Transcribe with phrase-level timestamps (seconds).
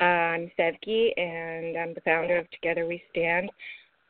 [0.00, 3.50] I'm Sevgi, and I'm the founder of Together We Stand.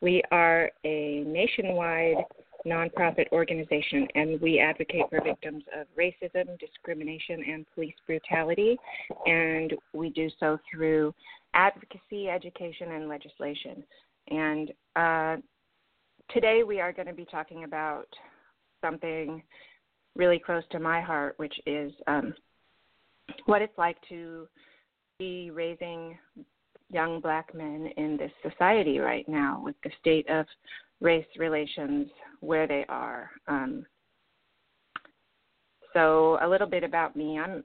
[0.00, 2.24] We are a nationwide
[2.66, 8.78] nonprofit organization, and we advocate for victims of racism, discrimination, and police brutality.
[9.26, 11.14] And we do so through
[11.52, 13.84] advocacy, education, and legislation.
[14.28, 15.36] And uh,
[16.30, 18.08] today we are going to be talking about
[18.80, 19.42] something
[20.16, 22.32] really close to my heart, which is um,
[23.46, 24.48] what it's like to
[25.18, 26.18] be raising
[26.90, 30.46] young black men in this society right now with the state of
[31.00, 32.08] race relations
[32.40, 33.30] where they are.
[33.48, 33.86] Um,
[35.92, 37.38] so a little bit about me.
[37.38, 37.64] I'm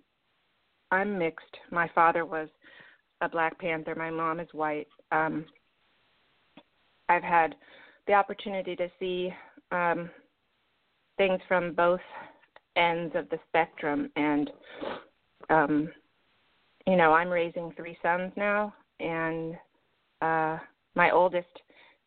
[0.91, 1.57] I'm mixed.
[1.71, 2.49] My father was
[3.21, 3.93] a Black Panther.
[3.95, 4.87] My mom is white.
[5.11, 5.45] Um,
[7.09, 7.55] I've had
[8.07, 9.31] the opportunity to see
[9.71, 10.09] um,
[11.17, 11.99] things from both
[12.75, 14.49] ends of the spectrum, and
[15.49, 15.89] um,
[16.89, 19.53] you know, I'm raising three sons now, and
[20.23, 20.57] uh,
[20.95, 21.45] my oldest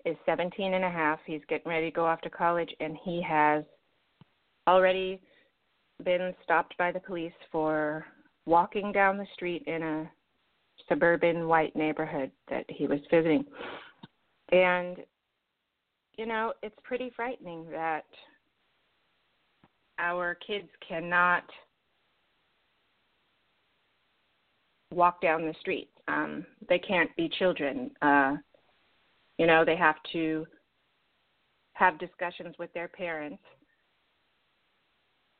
[0.04, 1.20] is 17 and a half.
[1.24, 3.62] He's getting ready to go off to college, and he has
[4.66, 5.20] already
[6.04, 8.04] been stopped by the police for
[8.44, 10.10] walking down the street in a
[10.88, 13.44] suburban white neighborhood that he was visiting.
[14.50, 14.96] And,
[16.18, 18.04] you know, it's pretty frightening that
[20.00, 21.44] our kids cannot
[24.92, 25.88] walk down the street.
[26.08, 27.90] Um, they can't be children.
[28.00, 28.36] Uh,
[29.38, 30.46] you know, they have to
[31.74, 33.42] have discussions with their parents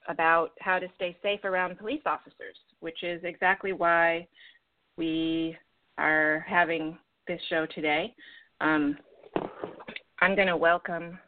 [0.09, 4.27] about how to stay safe around police officers, which is exactly why
[4.97, 5.57] we
[5.99, 6.99] are having
[7.29, 8.15] this show today.
[8.61, 8.97] Um,
[10.21, 11.19] I'm going to welcome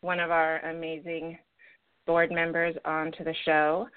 [0.00, 1.38] one of our amazing
[2.06, 3.88] board members onto the show.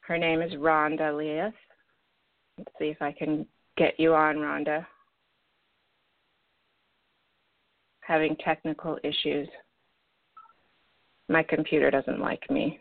[0.00, 1.54] Her name is Rhonda Leith.
[2.58, 4.86] Let's see if I can get you on, Rhonda.
[8.00, 9.48] Having technical issues.
[11.28, 12.80] My computer doesn't like me.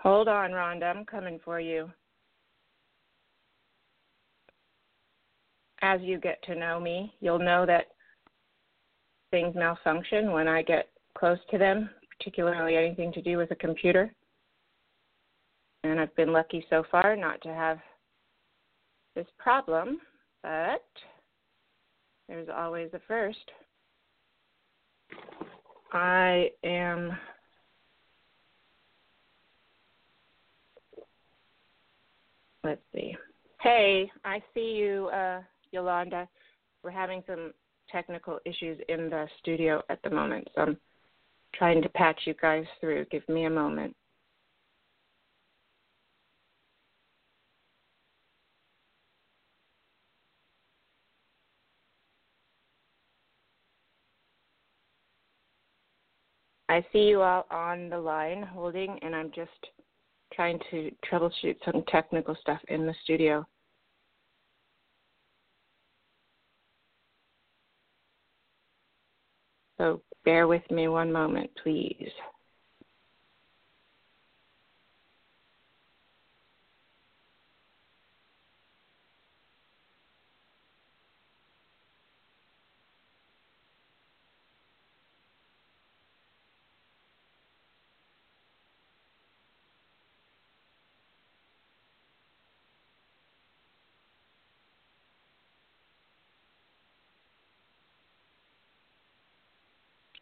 [0.00, 0.84] Hold on, Rhonda.
[0.84, 1.90] I'm coming for you.
[5.80, 7.86] As you get to know me, you'll know that
[9.30, 11.88] things malfunction when I get close to them,
[12.18, 14.12] particularly anything to do with a computer
[15.84, 17.78] and I've been lucky so far not to have
[19.14, 19.98] this problem,
[20.42, 20.84] but
[22.26, 23.50] there's always a first.
[25.92, 27.16] I am
[32.64, 33.14] let's see.
[33.60, 36.26] Hey, I see you, uh, Yolanda.
[36.82, 37.52] We're having some
[37.92, 40.76] technical issues in the studio at the moment, so I'm
[41.54, 43.04] trying to patch you guys through.
[43.10, 43.94] Give me a moment.
[56.74, 59.52] I see you all on the line holding, and I'm just
[60.32, 63.46] trying to troubleshoot some technical stuff in the studio.
[69.78, 72.10] So bear with me one moment, please.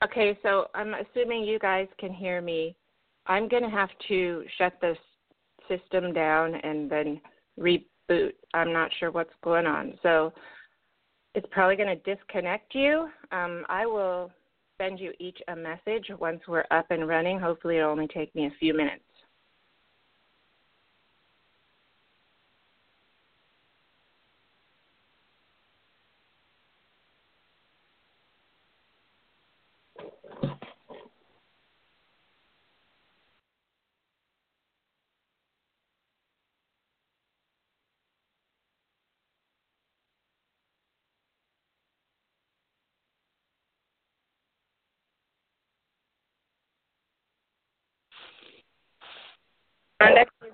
[0.05, 2.75] Okay, so I'm assuming you guys can hear me.
[3.27, 4.97] I'm going to have to shut the
[5.69, 7.21] system down and then
[7.59, 8.33] reboot.
[8.53, 9.95] I'm not sure what's going on.
[10.03, 10.33] So
[11.37, 13.09] it's probably going to disconnect you.
[13.31, 14.33] Um, I will
[14.77, 17.39] send you each a message once we're up and running.
[17.39, 19.05] Hopefully, it'll only take me a few minutes.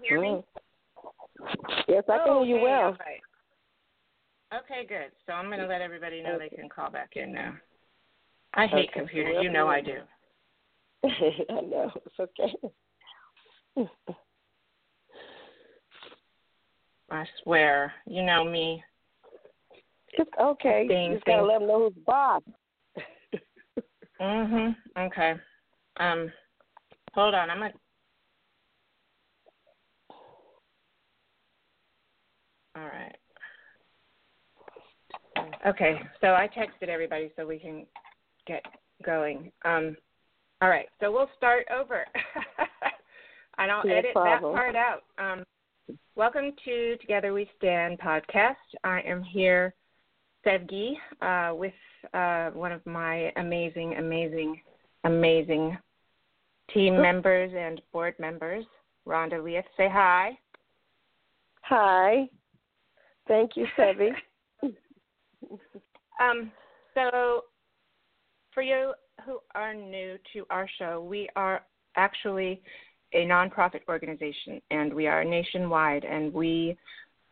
[0.09, 0.45] Hear me?
[1.87, 2.89] Yes, I can oh, hear you okay, well.
[2.89, 3.21] Okay.
[4.55, 5.13] okay, good.
[5.27, 7.55] So I'm going to let everybody know they can call back in now.
[8.55, 9.01] I hate Okay.
[9.01, 9.37] computers.
[9.43, 9.99] You know I do.
[11.05, 11.93] I know.
[12.07, 12.55] It's okay.
[17.11, 17.93] I swear.
[18.07, 18.83] You know me.
[20.13, 20.89] It's okay.
[20.89, 22.43] Thing, you just gotta let them know who's boss.
[24.21, 24.75] Mhm.
[24.99, 25.35] Okay.
[25.99, 26.33] Um,
[27.15, 27.51] hold on.
[27.51, 27.73] I'm gonna.
[32.79, 33.17] All right.
[35.67, 35.99] Okay.
[36.21, 37.87] So I texted everybody so we can
[38.47, 38.63] get
[39.05, 39.51] going.
[39.65, 39.97] Um.
[40.63, 40.87] All right.
[41.01, 42.05] So we'll start over.
[43.59, 44.53] and I'll No edit problem.
[44.55, 45.03] that part out.
[45.19, 45.45] Um.
[46.15, 48.55] Welcome to Together We Stand podcast.
[48.85, 49.75] I am here,
[50.47, 50.93] Sevgi,
[51.23, 51.73] uh, with
[52.15, 54.61] uh, one of my amazing, amazing,
[55.05, 55.77] amazing
[56.73, 58.65] team members and board members,
[59.07, 59.65] Rhonda Leith.
[59.77, 60.39] Say hi.
[61.63, 62.29] Hi.
[63.29, 64.11] Thank you, Sevy.
[66.21, 66.51] Um,
[66.95, 67.45] so,
[68.53, 68.93] for you
[69.25, 71.63] who are new to our show, we are
[71.97, 72.61] actually
[73.13, 76.77] a nonprofit organization and we are nationwide and we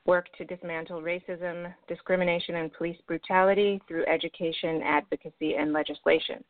[0.06, 6.44] work to dismantle racism, discrimination, and police brutality through education, advocacy, and legislation.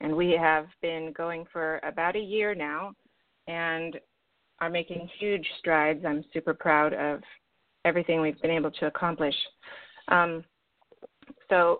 [0.00, 2.92] And we have been going for about a year now
[3.46, 3.98] and
[4.60, 6.04] are making huge strides.
[6.06, 7.20] I'm super proud of
[7.88, 9.34] everything we've been able to accomplish.
[10.08, 10.44] Um,
[11.48, 11.78] so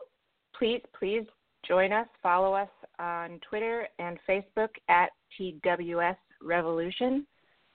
[0.59, 1.27] please, please
[1.67, 7.27] join us, follow us on Twitter and Facebook at TWS Revolution.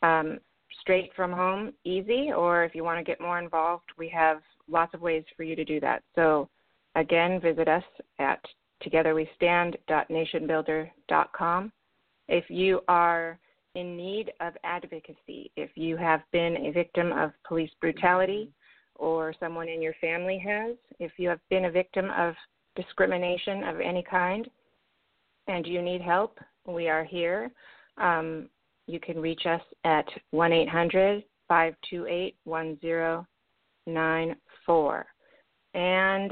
[0.01, 0.39] um,
[0.81, 4.93] straight from home, easy, or if you want to get more involved, we have lots
[4.93, 6.03] of ways for you to do that.
[6.15, 6.47] So,
[6.95, 7.83] again, visit us
[8.19, 8.39] at
[8.83, 11.71] togetherwestand.nationbuilder.com.
[12.27, 13.39] If you are
[13.75, 18.51] in need of advocacy, if you have been a victim of police brutality
[18.95, 22.35] or someone in your family has, if you have been a victim of
[22.75, 24.47] discrimination of any kind
[25.47, 26.37] and you need help,
[26.67, 27.49] we are here.
[27.97, 28.49] Um,
[28.89, 35.05] you can reach us at 1 800 528 1094.
[35.75, 36.31] And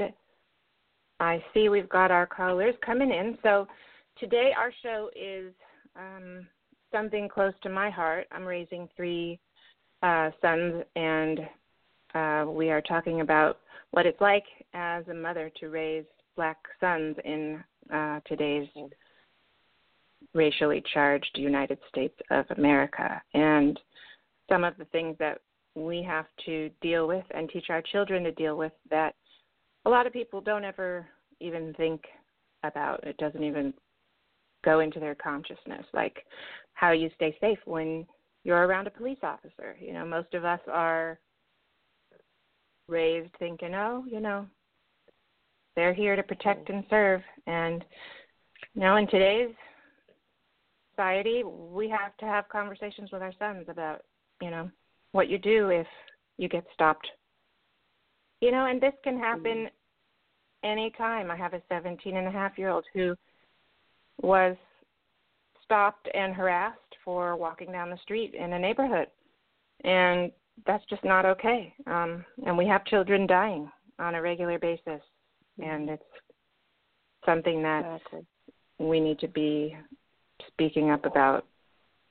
[1.20, 3.38] I see we've got our callers coming in.
[3.42, 3.68] So
[4.18, 5.52] today our show is
[5.96, 6.48] um,
[6.92, 8.26] something close to my heart.
[8.32, 9.38] I'm raising three
[10.02, 11.40] uh, sons, and
[12.14, 13.58] uh, we are talking about
[13.90, 14.44] what it's like
[14.74, 16.04] as a mother to raise
[16.36, 17.62] black sons in
[17.92, 18.68] uh, today's
[20.34, 23.20] racially charged United States of America.
[23.34, 23.78] And
[24.48, 25.40] some of the things that
[25.74, 29.14] we have to deal with and teach our children to deal with that
[29.84, 31.06] a lot of people don't ever
[31.40, 32.02] even think
[32.64, 33.04] about.
[33.04, 33.72] It doesn't even
[34.64, 36.24] go into their consciousness, like
[36.74, 38.06] how you stay safe when
[38.44, 39.76] you're around a police officer.
[39.80, 41.18] You know, most of us are
[42.88, 44.46] raised thinking, oh, you know,
[45.76, 46.74] they're here to protect mm.
[46.74, 47.20] and serve.
[47.46, 47.84] And,
[48.74, 49.54] you know, in today's
[50.98, 54.02] society, we have to have conversations with our sons about,
[54.42, 54.70] you know,
[55.12, 55.86] what you do if
[56.36, 57.06] you get stopped.
[58.40, 59.68] You know, and this can happen
[60.64, 61.30] anytime.
[61.30, 63.14] I have a 17 and a half year old who
[64.22, 64.56] was
[65.64, 69.08] stopped and harassed for walking down the street in a neighborhood.
[69.84, 70.32] And
[70.66, 71.72] that's just not okay.
[71.86, 75.00] Um, and we have children dying on a regular basis.
[75.58, 76.02] And it's
[77.26, 78.26] something that Exactly.
[78.78, 79.76] we need to be
[80.58, 81.46] speaking up about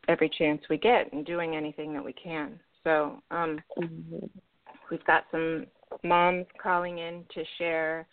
[0.08, 2.58] every chance we get and doing anything that we can.
[2.86, 4.30] So um, Mhm.
[4.90, 5.68] we've got some
[6.04, 8.08] moms calling in to share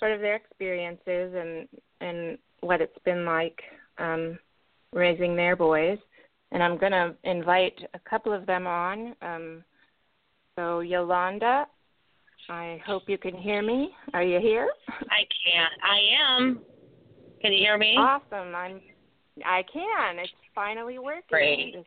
[0.00, 1.68] sort of their experiences and
[2.00, 3.62] and what it's been like
[3.98, 4.38] um,
[4.92, 5.98] raising their boys.
[6.50, 9.14] And I'm going to invite a couple of them on.
[9.22, 9.64] Um,
[10.56, 11.68] so Yolanda,
[12.48, 13.94] I hope you can hear me.
[14.14, 14.68] Are you here?
[14.88, 15.72] I can't.
[15.82, 16.64] I am.
[17.40, 17.94] Can you hear me?
[17.96, 18.54] Awesome.
[18.54, 18.80] I'm.
[19.46, 20.18] I can.
[20.18, 21.22] It's finally working.
[21.28, 21.74] Great.
[21.74, 21.84] This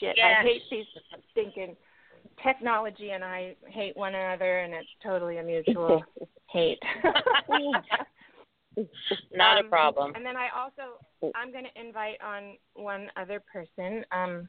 [0.00, 0.14] shit.
[0.16, 0.36] Yes.
[0.40, 0.86] I hate these
[1.32, 1.76] stinking
[2.42, 6.02] technology, and I hate one another, and it's totally a mutual
[6.48, 6.78] hate.
[9.32, 10.12] Not Um, a problem.
[10.14, 14.48] And then I also, I'm going to invite on one other person, um,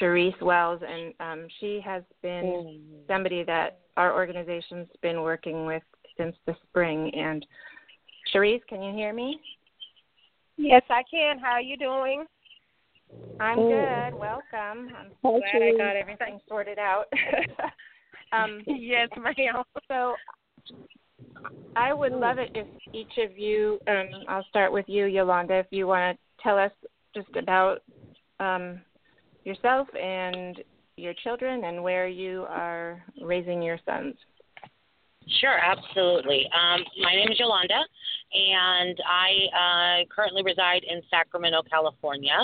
[0.00, 5.82] Cherise Wells, and um, she has been somebody that our organization's been working with
[6.16, 7.12] since the spring.
[7.14, 7.44] And
[8.32, 9.40] Cherise, can you hear me?
[10.56, 11.38] Yes, I can.
[11.38, 12.24] How are you doing?
[13.38, 14.10] I'm Mm.
[14.10, 14.18] good.
[14.18, 14.96] Welcome.
[14.96, 17.06] I'm Hi, glad I got everything sorted out.
[18.32, 19.62] um, yes, ma'am.
[19.88, 20.16] so
[21.74, 25.66] I would love it if each of you, um, I'll start with you, Yolanda, if
[25.70, 26.72] you want to tell us
[27.14, 27.82] just about
[28.40, 28.80] um,
[29.44, 30.62] yourself and
[30.96, 34.14] your children and where you are raising your sons.
[35.40, 36.48] Sure, absolutely.
[36.54, 37.80] Um, my name is Yolanda,
[38.32, 42.36] and I uh, currently reside in Sacramento, California.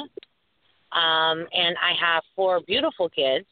[0.93, 3.47] Um, and I have four beautiful kids.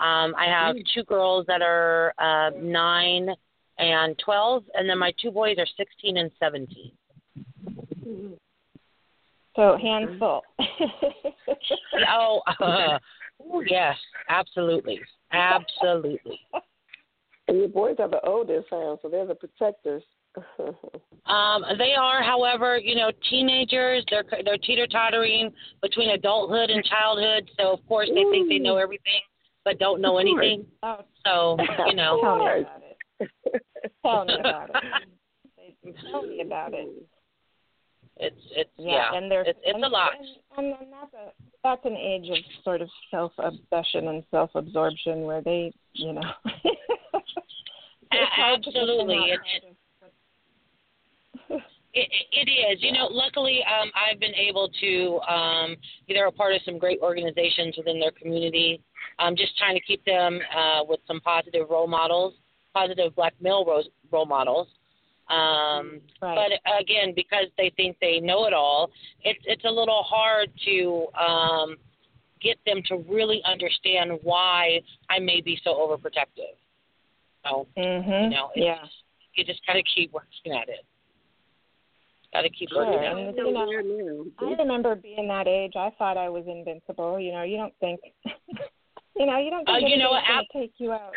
[0.00, 3.28] Um, I have two girls that are uh, nine
[3.78, 6.92] and twelve, and then my two boys are sixteen and seventeen.
[9.56, 10.42] So hands full.
[12.08, 12.98] oh, uh,
[13.68, 13.96] yes,
[14.28, 15.00] absolutely,
[15.32, 16.40] absolutely.
[17.50, 18.96] And your boys are the oldest, huh?
[19.02, 20.02] So they're the protectors.
[21.26, 24.04] Um, they are, however, you know, teenagers.
[24.10, 27.48] They're they're teeter tottering between adulthood and childhood.
[27.56, 29.20] So of course they think they know everything,
[29.64, 30.64] but don't know anything.
[31.24, 33.62] So you know, tell me about it.
[34.02, 35.96] Tell me about it.
[36.10, 36.88] Tell me about it.
[38.16, 40.12] it's it's Yeah, yeah, and there's it's it's and, a lot.
[40.56, 44.50] And, and, and that's a that's an age of sort of self obsession and self
[44.54, 46.32] absorption where they, you know.
[48.12, 49.32] it's hard to get them Absolutely.
[49.32, 49.76] outside
[51.92, 52.82] It- It, is.
[52.82, 55.20] You know, luckily, um, I've been able to.
[55.28, 55.76] Um,
[56.08, 58.80] they're a part of some great organizations within their community.
[59.18, 62.34] I'm just trying to keep them uh, with some positive role models,
[62.74, 63.82] positive black male role,
[64.12, 64.68] role models.
[65.28, 66.36] Um, Right.
[66.62, 68.90] But again, because they think they know it all,
[69.24, 71.76] it's it's a little hard to um,
[72.40, 76.54] get them to really understand why I may be so overprotective.
[77.44, 78.24] So Mhm.
[78.24, 78.86] you know, it's, yeah.
[79.34, 80.84] you just got to keep working at it.
[82.32, 82.84] Got to keep Sure.
[82.86, 83.28] working at it.
[83.28, 85.72] And, you know, I remember being that age.
[85.76, 87.18] I thought I was invincible.
[87.18, 88.00] You know, you don't think,
[89.16, 91.14] you know, you don't Uh, you know anything's what, going to take you out.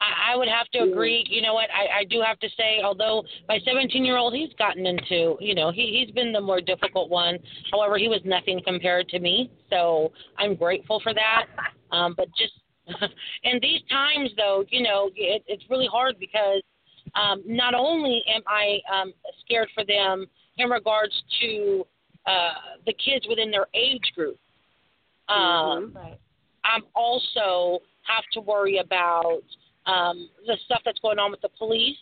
[0.00, 1.24] I, I would have to agree.
[1.28, 1.68] You know what?
[1.70, 5.56] I, I do have to say, although my 17 year old, he's gotten into, you
[5.56, 7.38] know, he, he's been the more difficult one.
[7.72, 9.50] However, he was nothing compared to me.
[9.70, 11.46] So I'm grateful for that.
[11.90, 12.52] Um, but just
[13.44, 16.62] in these times, though, you know, it, it's really hard because
[17.14, 19.12] um, not only am I um,
[19.44, 20.26] scared for them
[20.58, 21.86] in regards to
[22.26, 22.54] uh,
[22.86, 24.36] the kids within their age group,
[25.28, 26.18] um, Right.
[26.64, 29.42] I'm also have to worry about
[29.86, 31.96] um, the stuff that's going on with the police,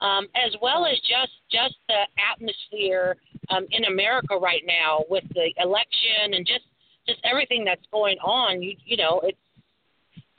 [0.00, 3.16] um, as well as just just the atmosphere
[3.50, 6.64] um, in America right now with the election and just
[7.06, 8.62] just everything that's going on.
[8.62, 9.38] You you know, it's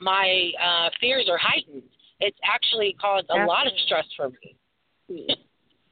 [0.02, 1.82] my uh, fears are heightened.
[2.20, 4.56] It's actually caused a lot of stress for me.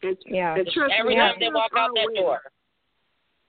[0.03, 0.55] And, Yeah.
[0.57, 2.23] and trust Every time they kids walk are out that aware.
[2.23, 2.41] door.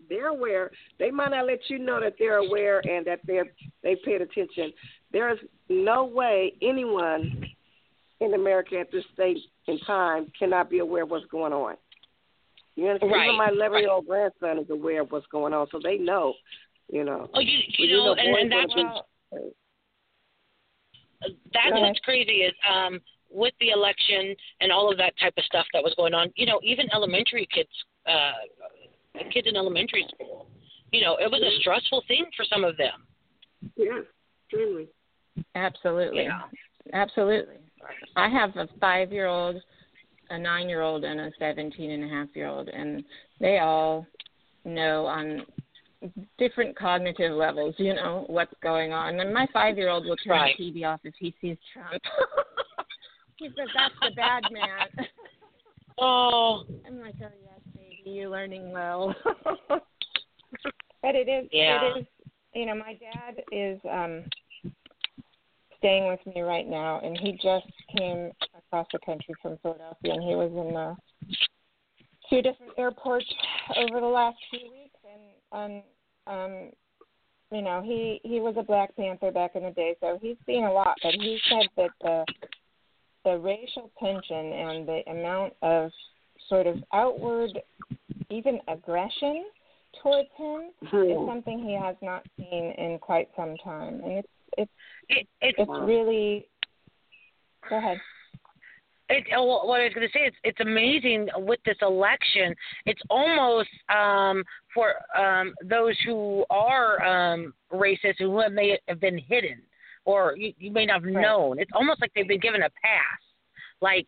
[0.10, 0.72] They're aware.
[1.00, 3.46] They might not let you know that they're aware and that they're
[3.84, 4.74] they paid attention.
[5.14, 5.40] There is
[5.70, 7.46] no way anyone
[8.20, 9.38] in America at this state
[9.68, 11.76] and time cannot be aware of what's going on.
[12.76, 13.12] You understand?
[13.12, 15.98] Right, Even my eleven year old grandson is aware of what's going on, so they
[15.98, 16.34] know.
[16.92, 17.30] You know.
[17.34, 19.52] Oh, you Well, you know, and, boys and that's gonna what be-
[21.54, 23.00] that's what's crazy is um
[23.30, 26.46] with the election and all of that type of stuff that was going on you
[26.46, 27.70] know even elementary kids
[28.08, 28.32] uh
[29.32, 30.48] kids in elementary school
[30.92, 33.06] you know it was a stressful thing for some of them
[33.78, 34.02] Yeah,
[34.46, 34.88] extremely.
[35.56, 36.24] Absolutely.
[36.24, 36.42] Yeah.
[36.94, 37.56] Absolutely.
[38.16, 39.62] I have a five year old,
[40.30, 43.04] a nine year old, and a seventeen and a half year old, and
[43.40, 44.06] they all
[44.66, 45.44] know on
[46.38, 49.20] different cognitive levels, you know, what's going on.
[49.20, 50.56] And my five year old will turn Right.
[50.58, 52.02] the TV off if he sees Trump.
[53.38, 54.88] he says, That's the bad man.
[56.00, 59.16] oh I'm like, Oh, yes, baby, you're learning well.
[59.70, 61.94] but it is, Yeah.
[61.94, 62.06] it is,
[62.54, 64.24] you know, my dad is, um,
[65.82, 67.66] staying with me right now, and he just
[67.98, 70.94] came across the country from Philadelphia, and he was in uh,
[72.30, 73.26] two different airports
[73.78, 74.91] over the last few weeks,
[75.52, 75.84] and
[76.28, 76.72] and um,
[77.52, 80.64] you know, he he was a Black Panther back in the day, so he's seen
[80.64, 80.98] a lot.
[81.04, 82.26] But he said that the
[83.26, 85.92] the racial tension and the amount of
[86.48, 87.52] sort of outward,
[88.30, 89.46] even aggression
[90.02, 94.28] towards him is something he has not seen in quite some time, and it's
[94.58, 94.72] it's
[95.10, 96.48] it, it's it's really.
[97.70, 97.98] Go ahead.
[99.12, 102.56] It, oh, what I was going to say, it's it's amazing with this election.
[102.86, 109.18] It's almost um, for um, those who are um, racist, who have may have been
[109.18, 109.62] hidden,
[110.06, 111.22] or you, you may not have Right.
[111.22, 111.60] known.
[111.60, 113.22] It's almost like they've been given a pass.
[113.82, 114.08] Like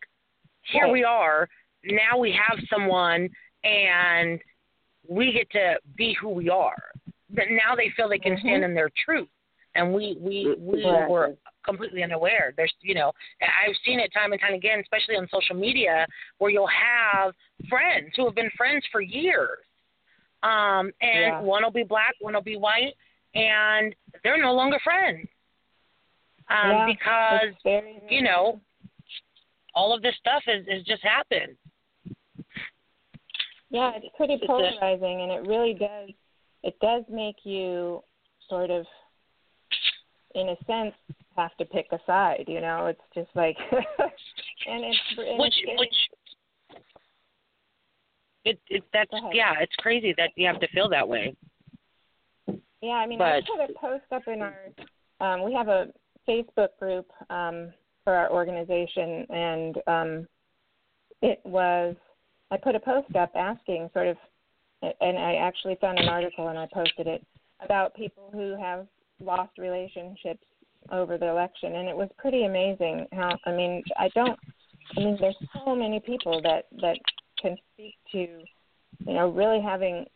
[0.72, 0.92] here Right.
[0.92, 1.48] we are,
[1.84, 3.28] now we have someone,
[3.64, 4.40] and
[5.08, 6.82] we get to be who we are.
[7.30, 8.46] that now they feel they can Mm-hmm.
[8.48, 9.28] stand in their truth,
[9.74, 11.12] and we we we Exactly.
[11.12, 12.52] were completely unaware.
[12.56, 13.12] There's you know
[13.42, 16.06] I've seen it time and time again, especially on social media,
[16.38, 17.34] where you'll have
[17.68, 19.58] friends who have been friends for years,
[20.42, 21.40] um, and Yeah.
[21.40, 22.94] one will be black, one will be white,
[23.34, 25.26] and they're no longer friends
[26.50, 28.60] um, Yeah, because very, you know
[29.74, 31.56] all of this stuff has, has just happened.
[33.70, 36.10] Yeah, it's pretty polarizing, and it really does.
[36.62, 38.02] It does make you
[38.48, 38.86] sort of,
[40.34, 40.94] in a sense,
[41.36, 42.44] have to pick a side.
[42.46, 46.80] You know, it's just like, and it's and which it's, which
[48.44, 51.34] it, it that's yeah it's crazy that you have to feel that way
[52.82, 54.54] Yeah, I mean, I But- put a post up in our.
[55.20, 55.86] Um, we have a
[56.28, 57.72] Facebook group um,
[58.02, 60.28] for our organization, and um,
[61.22, 61.96] it was.
[62.50, 64.16] I put a post up asking, sort of,
[64.82, 67.24] and I actually found an article and I posted it
[67.60, 68.86] about people who have
[69.24, 70.44] lost relationships
[70.92, 73.36] over the election, and it was pretty amazing how.
[73.46, 74.38] I mean, I don't.
[74.96, 76.98] I mean, there's so many people that that
[77.40, 80.06] can speak to, you know, really having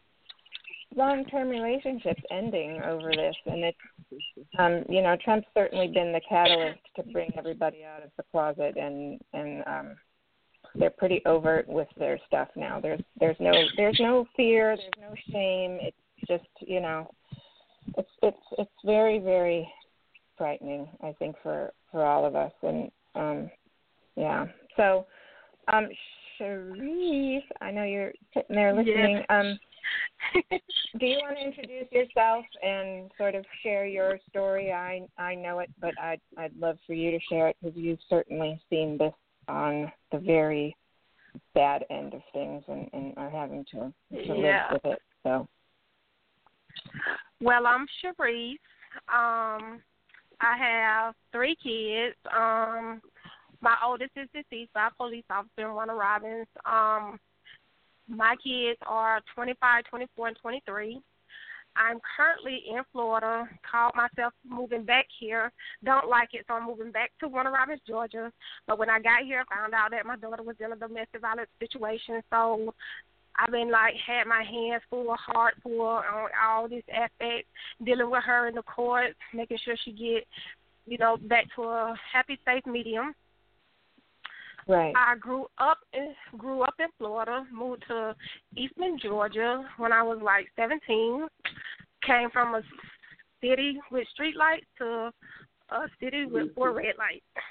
[0.97, 3.79] long term relationships ending over this and it's
[4.59, 8.75] um you know trump's certainly been the catalyst to bring everybody out of the closet
[8.77, 9.97] and and um
[10.75, 15.15] they're pretty overt with their stuff now there's there's no there's no fear there's no
[15.31, 15.97] shame it's
[16.27, 17.11] just you know
[17.97, 19.69] it's it's it's very very
[20.37, 23.51] frightening i think for for all of us and um
[24.17, 25.07] yeah so
[25.73, 25.89] um
[26.39, 29.23] Sharif, I know you're sitting there listening.
[29.29, 29.59] Um,
[31.01, 34.73] do you want to introduce yourself and sort of share your story?
[34.73, 37.99] I I know it, but I'd I'd love for you to share it because you've
[38.09, 39.13] certainly seen this
[39.49, 40.77] on the very
[41.55, 44.67] bad end of things and, and are having to to Yeah.
[44.71, 45.03] live with it.
[45.25, 45.49] So
[47.41, 48.59] Well, I'm Sharice.
[49.09, 49.81] Um,
[50.41, 52.17] I have three kids.
[52.37, 53.01] Um,
[53.61, 56.47] my oldest is deceased by a police officer Warner Robins.
[56.65, 57.21] Um,
[58.09, 61.01] my kids are 25, 24, and 23.
[61.77, 63.49] I'm currently in Florida.
[63.71, 65.53] Called myself moving back here.
[65.85, 68.33] Don't like it, so I'm moving back to Warner Robins, Georgia.
[68.67, 71.21] But when I got here, I found out that my daughter was in a domestic
[71.21, 72.21] violence situation.
[72.31, 72.75] So
[73.39, 77.49] I've been like had my hands full, heart full on all these aspects,
[77.85, 80.27] dealing with her in the court, making sure she get,
[80.87, 83.15] you know, back to a happy, safe medium.
[84.67, 84.93] right.
[84.97, 88.15] I grew up in grew up in Florida, moved to
[88.57, 91.27] Eastman, Georgia when I was like 17.
[92.07, 92.63] Came from a
[93.41, 95.13] city with street lights to
[95.71, 97.25] a city with four red lights.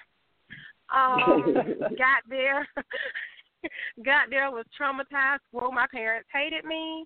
[0.89, 1.53] Um,
[1.97, 2.65] got there,
[4.05, 5.39] got there was traumatized.
[5.51, 7.05] Well, my parents hated me.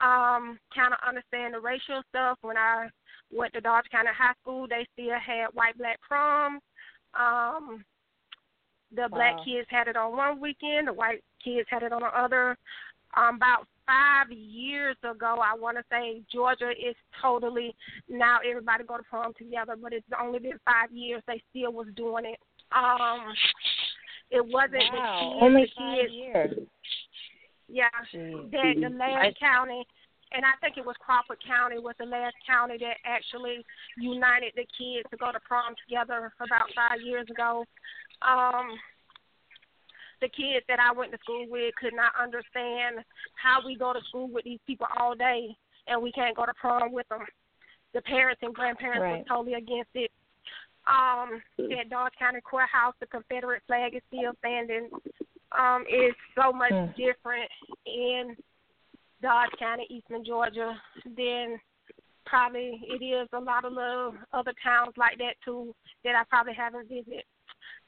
[0.00, 2.38] Um, kind of understand the racial stuff.
[2.42, 2.88] When I
[3.30, 6.58] went to Dodge County High School, they still had white black prom.
[7.14, 7.84] Um,
[8.94, 12.08] the black kids had it on one weekend, the white kids had it on the
[12.08, 12.56] other.
[13.16, 17.74] Um, about five years ago, I want to say Georgia is totally
[18.08, 21.22] now everybody go to prom together, but it's only been five years.
[21.26, 22.38] They still was doing it.
[22.74, 23.32] Um,
[24.32, 25.18] it wasn't Wow.
[25.20, 25.42] the kids.
[25.42, 26.68] Only the five kids, years.
[27.68, 28.50] yeah, Jeez.
[28.50, 29.86] that the last I- county,
[30.32, 33.64] and I think it was Crawford County was the last county that actually
[33.98, 37.64] united the kids to go to prom together about five years ago.
[38.22, 38.78] Um,
[40.20, 44.00] the kids that I went to school with could not understand how we go to
[44.08, 45.54] school with these people all day
[45.88, 47.26] and we can't go to prom with them.
[47.92, 49.18] The parents and grandparents Right.
[49.18, 50.10] were totally against it.
[50.86, 51.40] Um,
[51.78, 54.90] at Dodge County Courthouse, the Confederate flag is still standing.
[55.52, 56.94] Um, it's so much Mm.
[56.96, 57.50] different
[57.86, 58.36] in
[59.20, 61.60] Dodge County, Eastman Georgia, than
[62.24, 66.54] probably it is a lot of little other towns like that too that I probably
[66.54, 67.24] haven't visited.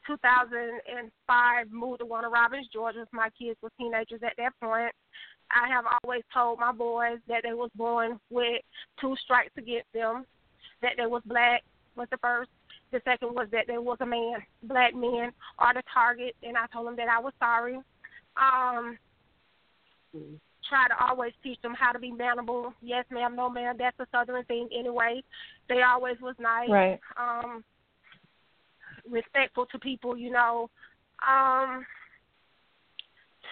[0.06, 3.06] 2005 moved to Warner Robins, Georgia.
[3.12, 4.92] My kids were teenagers at that point.
[5.50, 8.62] I have always told my boys that they was born with
[9.00, 10.26] two strikes against them.
[10.82, 11.62] That they was black
[11.96, 12.50] was the first.
[12.94, 14.36] The second was that there was a man.
[14.62, 17.74] Black men are the target, and I told them that I was sorry.
[18.36, 18.96] Um,
[20.68, 22.72] try to always teach them how to be manable.
[22.80, 23.34] Yes, ma'am.
[23.34, 23.74] No, ma'am.
[23.76, 25.24] That's a southern thing anyway.
[25.68, 27.00] They always was nice Right.
[27.16, 27.64] um
[29.10, 30.70] respectful to people, you know.
[31.28, 31.84] Um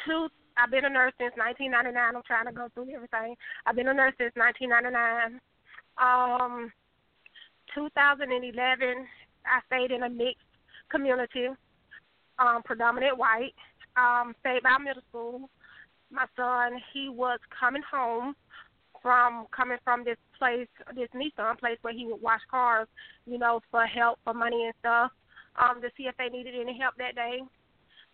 [0.07, 2.15] two I've been a nurse since nineteen ninety nine.
[2.15, 3.35] I'm trying to go through everything.
[3.67, 5.41] I've been a nurse since nineteen ninety nine.
[6.01, 6.73] Um
[7.75, 9.07] two thousand and eleven
[9.47, 10.45] I stayed in a mixed
[10.91, 11.49] community,
[12.39, 13.55] um, predominant white.
[13.97, 15.51] Um, stayed by middle school.
[16.11, 18.35] My son, he was coming home
[19.03, 22.89] from coming from this place, this Nissan place where he would wash cars,
[23.27, 25.11] you know, for help, for money and stuff,
[25.57, 27.41] um, to see if they needed any help that day.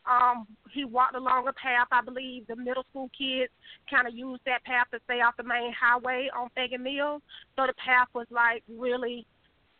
[0.08, 1.88] Um, he walked along a path.
[1.92, 3.52] I believe the middle school kids
[3.90, 7.22] kind of used that path to stay off the main highway on Feagin Mills,
[7.56, 9.26] so the path was like really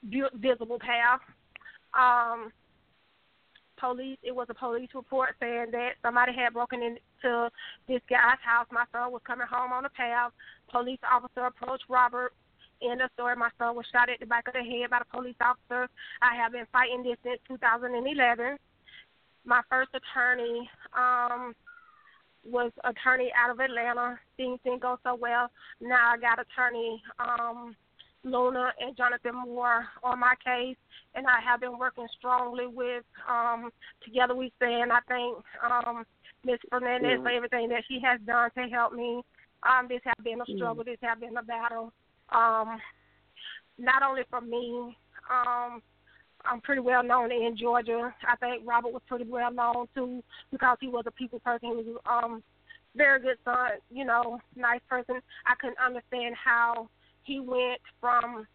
[0.02, 1.20] visible path.
[1.94, 2.52] Um,
[3.78, 7.48] police it was a police report saying that somebody had broken into
[7.86, 8.66] this guy's house.
[8.70, 10.32] My son was coming home on the path.
[10.70, 12.32] Police officer approached Robert.
[12.80, 15.16] In the story, my son was shot at the back of the head by the
[15.16, 15.88] police officer.
[16.22, 18.56] I have been fighting this since 2011.
[19.44, 21.54] My first attorney um,
[22.44, 24.18] was attorney out of Atlanta.
[24.36, 25.50] Things didn't go so well.
[25.80, 27.74] Now I got attorney um,
[28.24, 30.76] Luna and Jonathan Moore on my case,
[31.14, 33.70] and I have been working strongly with um,
[34.04, 34.92] Together We Stand.
[34.92, 36.04] I thank um,
[36.44, 36.58] Ms.
[36.70, 37.22] Fernandez mm.
[37.22, 39.22] for everything that she has done to help me.
[39.62, 40.56] Um, this has been a mm.
[40.56, 40.82] struggle.
[40.82, 40.86] Mm.
[40.86, 41.92] This has been a battle.
[42.30, 42.78] Um,
[43.78, 44.96] not only for me.
[45.30, 45.82] Um,
[46.44, 48.14] I'm pretty well known in Georgia.
[48.26, 51.68] I think Robert was pretty well known too because he was a people person.
[51.68, 52.42] He was um
[52.96, 55.20] very good son, you know, nice person.
[55.46, 56.88] I couldn't understand how
[57.28, 58.46] he went from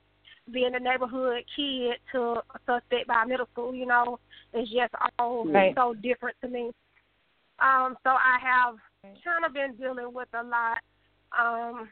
[0.52, 4.20] being a neighborhood kid to a suspect by middle school, you know,
[4.52, 5.74] it's just all right.
[5.76, 6.72] so different to me.
[7.60, 8.76] Um, so I have
[9.24, 10.80] kind of been dealing with a lot.
[11.38, 11.90] Um,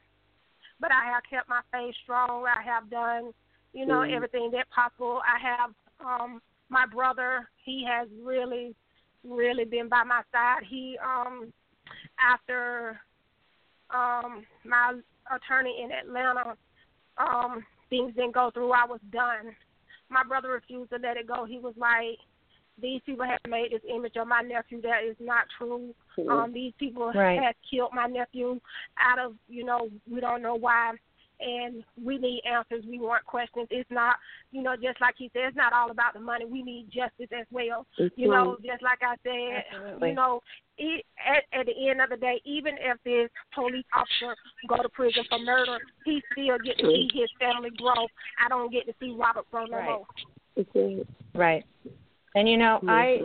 [0.81, 2.45] but I have kept my faith strong.
[2.45, 3.31] I have done,
[3.73, 4.13] you know, mm.
[4.13, 5.21] everything that possible.
[5.25, 5.69] I have
[6.03, 8.73] um my brother, he has really,
[9.23, 10.63] really been by my side.
[10.69, 11.53] He um
[12.19, 12.99] after
[13.93, 14.93] um my
[15.33, 16.57] attorney in Atlanta
[17.21, 19.55] um things didn't go through, I was done.
[20.09, 21.45] My brother refused to let it go.
[21.45, 22.17] He was like,
[22.81, 25.93] These people have made this image of my nephew that is not true.
[26.17, 26.29] Mm-hmm.
[26.29, 27.41] Um, these people right.
[27.41, 28.59] have killed my nephew
[28.99, 30.93] out of, you know, we don't know why
[31.41, 32.83] and we need answers.
[32.87, 33.67] We want questions.
[33.69, 34.15] It's not,
[34.51, 36.45] you know, just like he said, it's not all about the money.
[36.45, 37.85] We need justice as well.
[37.97, 40.09] It's you know, just like I said, Absolutely.
[40.09, 40.41] you know,
[40.77, 44.35] it, at, at the end of the day, even if this police officer
[44.67, 48.07] go to prison for murder, he still get to see his family grow.
[48.43, 49.89] I don't get to see Robert grow no right.
[49.89, 51.05] more.
[51.33, 51.63] Right.
[52.35, 53.19] And you know, I,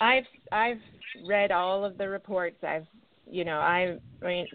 [0.00, 0.80] I've I've
[1.26, 2.56] read all of the reports.
[2.62, 2.86] I've,
[3.30, 4.46] you know, I, I mean,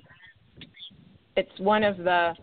[1.36, 2.34] it's one of the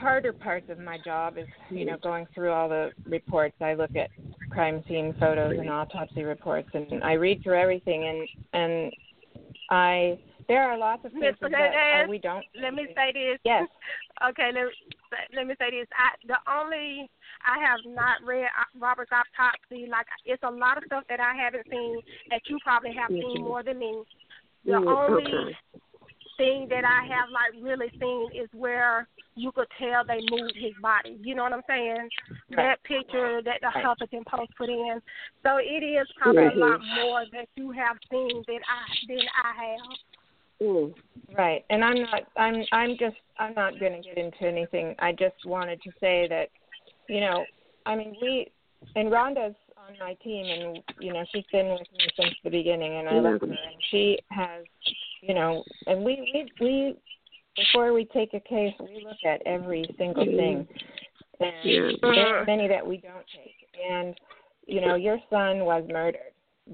[0.00, 3.54] harder parts of my job is, you know, going through all the reports.
[3.60, 4.10] I look at
[4.50, 8.06] crime scene photos and autopsy reports, and I read through everything,
[8.52, 8.92] and and
[9.70, 12.44] I there are lots of things that uh, we don't.
[12.60, 13.38] Let me say this.
[13.44, 13.68] Yes.
[14.30, 14.50] okay.
[14.52, 14.64] Let
[15.36, 15.86] let me say this.
[15.96, 17.08] I the only
[17.46, 18.48] I have not read
[18.80, 19.86] Robert's autopsy.
[19.88, 23.44] Like it's a lot of stuff that I haven't seen that you probably have seen
[23.44, 24.02] more than me.
[24.64, 25.56] The only okay.
[26.40, 30.72] Thing that I have like really seen is where you could tell they moved his
[30.80, 31.18] body.
[31.22, 32.08] You know what I'm saying?
[32.50, 32.56] Right.
[32.56, 35.00] That picture that the Huffington Post put in.
[35.42, 39.64] So it is probably a lot more that you have seen than I than I
[39.66, 40.66] have.
[40.66, 40.94] Mm.
[41.36, 41.64] Right.
[41.68, 44.94] And I'm not I'm I'm just I'm not gonna get into anything.
[44.98, 46.48] I just wanted to say that,
[47.08, 47.44] you know,
[47.84, 48.50] I mean we
[48.96, 49.56] and Rhonda's
[49.90, 53.14] on my team and you know, she's been with me since the beginning and I
[53.14, 53.56] love her and
[53.90, 54.64] she has
[55.22, 56.96] you know and we we we
[57.56, 60.36] before we take a case, we look at every single mm-hmm.
[60.36, 60.68] thing,
[61.40, 61.90] and yeah.
[62.02, 63.56] there many that we don't take.
[63.90, 64.14] And
[64.66, 66.20] you know, your son was murdered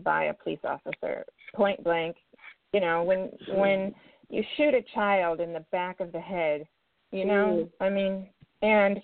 [0.04, 1.24] by a police officer,
[1.54, 2.16] point blank.
[2.72, 3.94] You know, when when
[4.28, 6.66] you shoot a child in the back of the head,
[7.10, 7.84] you know, mm.
[7.84, 8.26] I mean,
[8.62, 9.00] and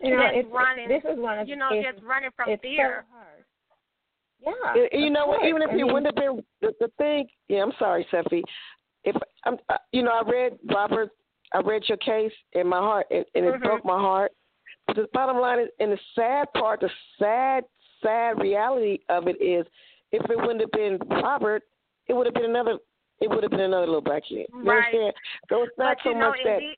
[0.00, 0.88] you know, it's, running.
[0.88, 3.04] this is one of you know, cases, just running from it's fear.
[3.08, 3.16] So
[4.40, 5.44] Yeah, you know what?
[5.44, 7.26] Even if I you mean, wouldn't have been the, the thing.
[7.48, 8.42] Yeah, I'm sorry, Seffi.
[9.04, 9.56] If I'm,
[9.92, 11.10] you know, I read Robert
[11.52, 13.62] I read your case in my heart, and, and it mm-hmm.
[13.62, 14.32] broke my heart.
[14.86, 17.64] But the bottom line is, and the sad part, the sad,
[18.02, 19.66] sad reality of it is,
[20.12, 21.62] if it wouldn't have been Robert,
[22.08, 22.78] it would have been another.
[23.20, 24.46] It would have been another little black kid.
[24.52, 24.84] You right.
[24.86, 25.14] understand?
[25.48, 26.60] So it's not but, so you know, much that.
[26.60, 26.74] He,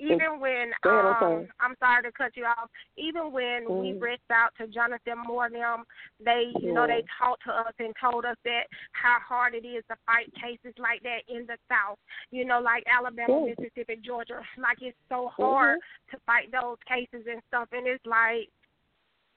[0.00, 3.80] even when um I'm, sorry to cut you off, even when mm.
[3.80, 5.84] we reached out to Jonathan Moore them,
[6.24, 9.84] they you know, they talked to us and told us that how hard it is
[9.90, 11.98] to fight cases like that in the South.
[12.30, 13.54] You know, like Alabama, mm.
[13.56, 14.40] Mississippi, Georgia.
[14.60, 16.16] Like it's so hard mm-hmm.
[16.16, 18.48] to fight those cases and stuff and it's like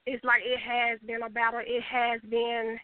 [0.06, 1.60] it's like it has been a battle.
[1.64, 2.78] It has been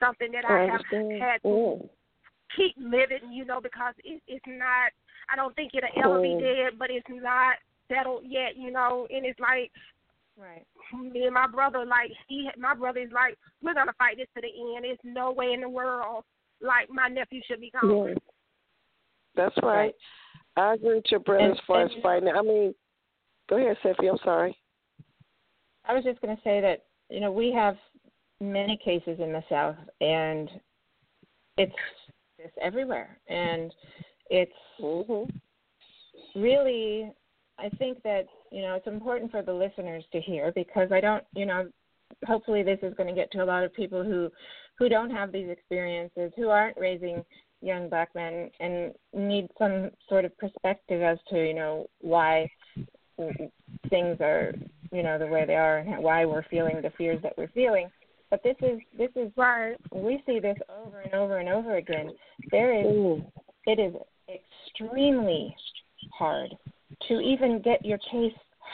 [0.00, 0.82] something that I, I have
[1.20, 1.88] had to.
[2.56, 4.92] Keep living, you know, because it, it's not
[5.30, 7.56] I don't think it'll ever be dead, but it's not
[7.88, 9.06] settled yet, you know.
[9.10, 9.70] And it's like,
[10.38, 10.66] right.
[10.94, 14.40] Me and my brother, like he, my brother is like, we're gonna fight this to
[14.40, 14.84] the end.
[14.84, 16.24] There's no way in the world,
[16.60, 18.08] like my nephew should be gone.
[18.08, 18.14] Yeah.
[19.36, 19.94] That's right.
[20.56, 22.28] I agree with your brother And- as far as fighting.
[22.28, 22.74] I mean,
[23.48, 24.08] go ahead, Sophie.
[24.08, 24.56] I'm sorry.
[25.84, 27.76] I was just going to say that you know we have
[28.40, 30.50] many cases in the South, and
[31.56, 31.72] it's
[32.38, 33.72] it's everywhere, and
[34.30, 36.40] it's mm-hmm.
[36.40, 37.12] really.
[37.60, 41.24] I think that you know it's important for the listeners to hear because I don't
[41.34, 41.68] you know
[42.26, 44.30] hopefully this is going to get to a lot of people who
[44.78, 47.24] who don't have these experiences who aren't raising
[47.60, 52.48] young black men and need some sort of perspective as to you know why
[53.90, 54.52] things are
[54.92, 57.90] you know the way they are and why we're feeling the fears that we're feeling
[58.30, 62.10] but this is this is right we see this over and over and over again
[62.50, 63.20] there is
[63.66, 63.94] it is
[64.28, 65.54] extremely
[66.12, 66.54] hard
[67.06, 68.32] to even get your case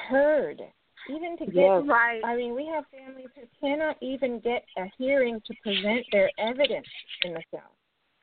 [0.09, 0.61] heard
[1.11, 1.83] even to get Yes.
[1.87, 2.21] Right.
[2.25, 6.87] i mean we have families who cannot even get a hearing to present their evidence
[7.25, 7.62] in the south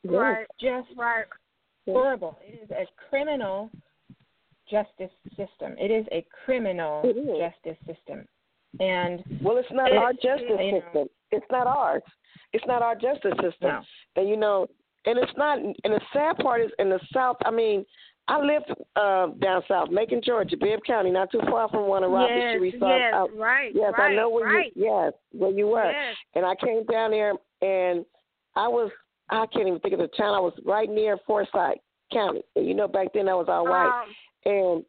[0.04, 0.48] Right.
[0.60, 1.26] just right.
[1.86, 3.70] horrible it is a criminal
[4.70, 7.38] justice system it is a criminal It is.
[7.38, 8.26] justice system
[8.80, 11.10] and Well, it's not It- our justice you know- system.
[11.32, 12.04] It's not ours.
[12.54, 13.70] It's not our justice system.
[13.70, 13.82] No.
[14.16, 14.68] And you know,
[15.06, 15.60] and it's not.
[15.60, 17.38] And the sad part is in the South.
[17.46, 17.86] I mean,
[18.28, 22.40] I lived uh, down south, Macon, Georgia, Bibb County, not too far from Warner Robins.
[22.42, 22.76] Yes, Street.
[22.80, 24.72] So yes, I, right, Yes, I know where right.
[24.76, 24.86] you.
[24.86, 25.92] Yes, where you were.
[25.92, 26.16] Yes.
[26.36, 28.06] And I came down there, and
[28.56, 28.92] I was.
[29.30, 30.36] I can't even think of the town.
[30.36, 31.80] I was right near Forsyth
[32.12, 32.42] County.
[32.56, 34.04] And you know, back then I was all white.
[34.04, 34.86] Um, and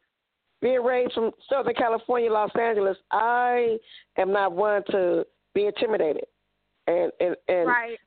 [0.60, 3.76] being raised from Southern California, Los Angeles, I
[4.18, 5.24] am not one to
[5.54, 6.24] be intimidated.
[6.86, 7.98] And and and right.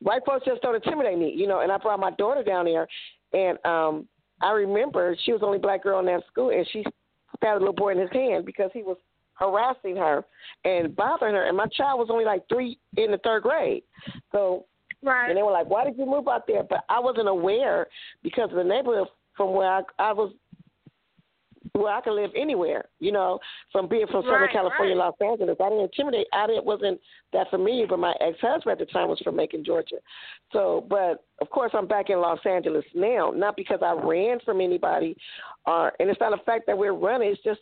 [0.00, 1.60] white folks just don't intimidate me, you know.
[1.60, 2.86] And I brought my daughter down there,
[3.32, 4.08] and um
[4.40, 6.84] I remember she was the only black girl in that school, and she
[7.36, 8.96] stabbed a little boy in his hand because he was
[9.34, 10.24] harassing her
[10.64, 11.46] and bothering her.
[11.46, 13.82] And my child was only like three in the third grade,
[14.30, 14.66] so
[15.04, 15.28] Right.
[15.28, 17.88] and they were like, "Why did you move out there?" But I wasn't aware
[18.22, 20.32] because of the neighborhood from where I, I was,
[21.74, 22.84] where I could live anywhere.
[23.00, 23.38] You know,
[23.70, 25.14] from being from Southern Right, California, right.
[25.20, 25.56] Los Angeles.
[25.60, 26.26] I didn't intimidate.
[26.32, 27.00] I didn't it wasn't
[27.32, 27.86] that familiar.
[27.86, 29.96] But my ex husband at the time was from Macon, Georgia.
[30.52, 33.32] So, but of course, I'm back in Los Angeles now.
[33.34, 35.16] Not because I ran from anybody,
[35.66, 37.30] or and it's not a fact that we're running.
[37.30, 37.60] It's just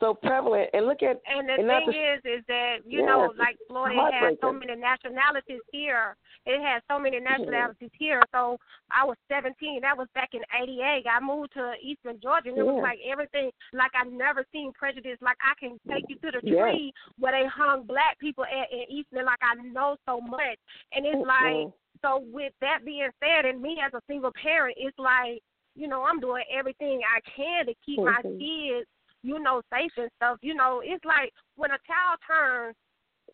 [0.00, 0.70] so prevalent.
[0.72, 3.56] And look at And the and thing to- is, is that you Yes, know, like
[3.68, 6.16] Florida has so many nationalities here.
[6.46, 7.24] It has so many Mm-hmm.
[7.44, 8.22] nationalities here.
[8.32, 8.56] So
[8.90, 9.80] I was 17.
[9.82, 11.04] That was back in '88.
[11.06, 13.50] I moved to Eastman Georgia, and it was like everything.
[13.72, 15.18] Like I never seen prejudice.
[15.20, 18.84] Like I can take you to the tree where they hung black people at in
[18.90, 19.26] Eastman.
[19.26, 20.58] Like I know so much,
[20.92, 21.72] and it's like Mm-mm.
[22.02, 22.24] so.
[22.32, 25.40] With that being said, and me as a single parent, it's like
[25.76, 28.38] you know I'm doing everything I can to keep my Mhm.
[28.40, 28.88] kids
[29.22, 30.38] you know, safe and stuff.
[30.42, 32.76] You know, it's like when a child turns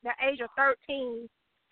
[0.02, 1.28] the age of 13,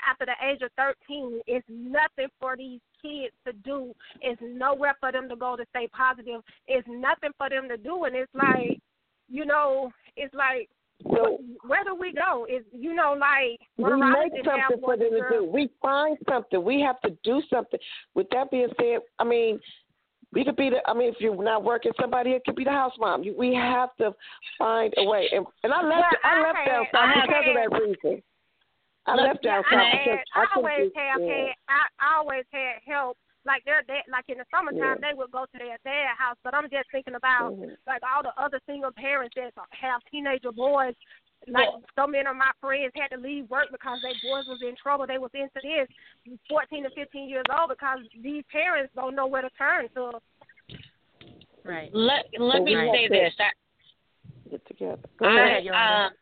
[0.09, 3.95] after the age of 13, it's nothing for these kids to do.
[4.21, 6.43] It's nowhere for them to go to stay positive.
[6.67, 8.05] It's nothing for them to do.
[8.05, 8.79] And it's like,
[9.29, 10.69] you know, it's like,
[11.03, 12.47] So- where do we go?
[12.49, 15.45] Is you know, like Warner Robins didn't have something for them to do.
[15.45, 16.63] We find something.
[16.63, 17.81] We have to do something.
[18.15, 19.61] With that being said, I mean,
[20.35, 20.79] we could be the.
[20.87, 23.23] I mean, if you're not working, somebody it could be the house mom.
[23.23, 24.13] You, we have to
[24.59, 25.29] find a way.
[25.33, 26.13] And and I left.
[26.13, 28.23] Well, I I left had- down south I because of that reason.
[29.07, 31.37] I Look, left down I south had, because I I always do- have yeah.
[31.37, 33.17] had I, I always had help.
[33.47, 35.11] Like their dad, like in the summertime Yeah.
[35.11, 37.77] they would go to their dad house, but I'm just thinking about Mhm.
[37.87, 40.95] like all the other single parents that have teenager boys.
[41.49, 44.75] Like so many of my friends had to leave work because their boys was in
[44.81, 45.07] trouble.
[45.07, 45.89] They was into this,
[46.49, 50.13] fourteen to fifteen years old, because these parents don't know where to turn to.
[51.65, 51.91] Right.
[51.93, 52.91] Let let me Right.
[52.93, 53.35] say this.
[53.39, 53.51] I,
[54.51, 54.99] Get together.
[55.19, 55.67] Go I, ahead.
[55.69, 56.13] um,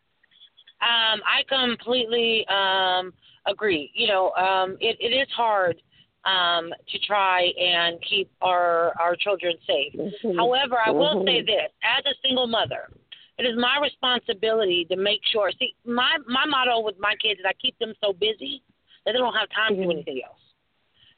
[0.80, 3.12] um, I completely um,
[3.46, 3.90] agree.
[3.94, 5.80] You know, um, it, it is hard
[6.24, 9.94] um, to try and keep our our children safe.
[9.94, 10.36] Mhm.
[10.36, 11.46] However, I will say Mhm.
[11.46, 12.90] this: as a single mother,
[13.38, 15.50] it is my responsibility to make sure.
[15.58, 18.62] See, my my motto with my kids is I keep them so busy
[19.04, 19.92] that they don't have time to do Mhm.
[19.92, 20.38] anything else.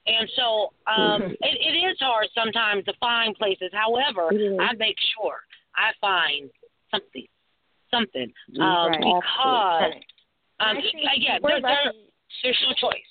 [0.06, 1.30] And so um, Mhm.
[1.32, 3.70] it, it is hard sometimes to find places.
[3.72, 4.60] However, Mhm.
[4.60, 5.40] I make sure
[5.74, 6.50] I find
[6.90, 7.26] something,
[7.90, 8.60] something, Mhm.
[8.62, 9.00] um, Right.
[9.00, 10.04] because Right.
[10.60, 11.92] um, I think again, there, there,
[12.42, 13.10] there's no choice.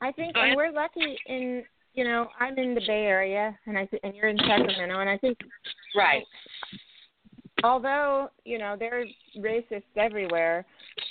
[0.00, 3.86] I think, and we're lucky in, you know, I'm in the Bay Area, and I
[3.86, 5.38] th- and you're in Sacramento, and I think,
[5.94, 6.26] Right.
[7.64, 9.04] Although you know there are
[9.38, 10.64] racists everywhere,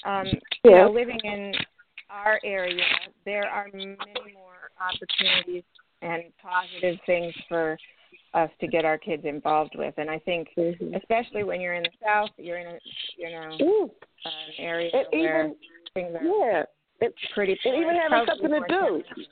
[0.05, 0.27] um,
[0.63, 1.53] you know, living in
[2.09, 2.83] our area,
[3.25, 5.63] there are many more opportunities
[6.01, 7.77] and positive things for
[8.33, 10.95] us to get our kids involved with, and I think, Mhm.
[10.95, 12.79] especially when you're in the South, you're in a,
[13.17, 13.91] you know, Ooh.
[14.25, 15.55] an area And where even
[15.93, 16.63] things are yeah,
[17.01, 17.59] it, pretty.
[17.65, 18.65] and even having something to do.
[18.67, 19.25] challenging.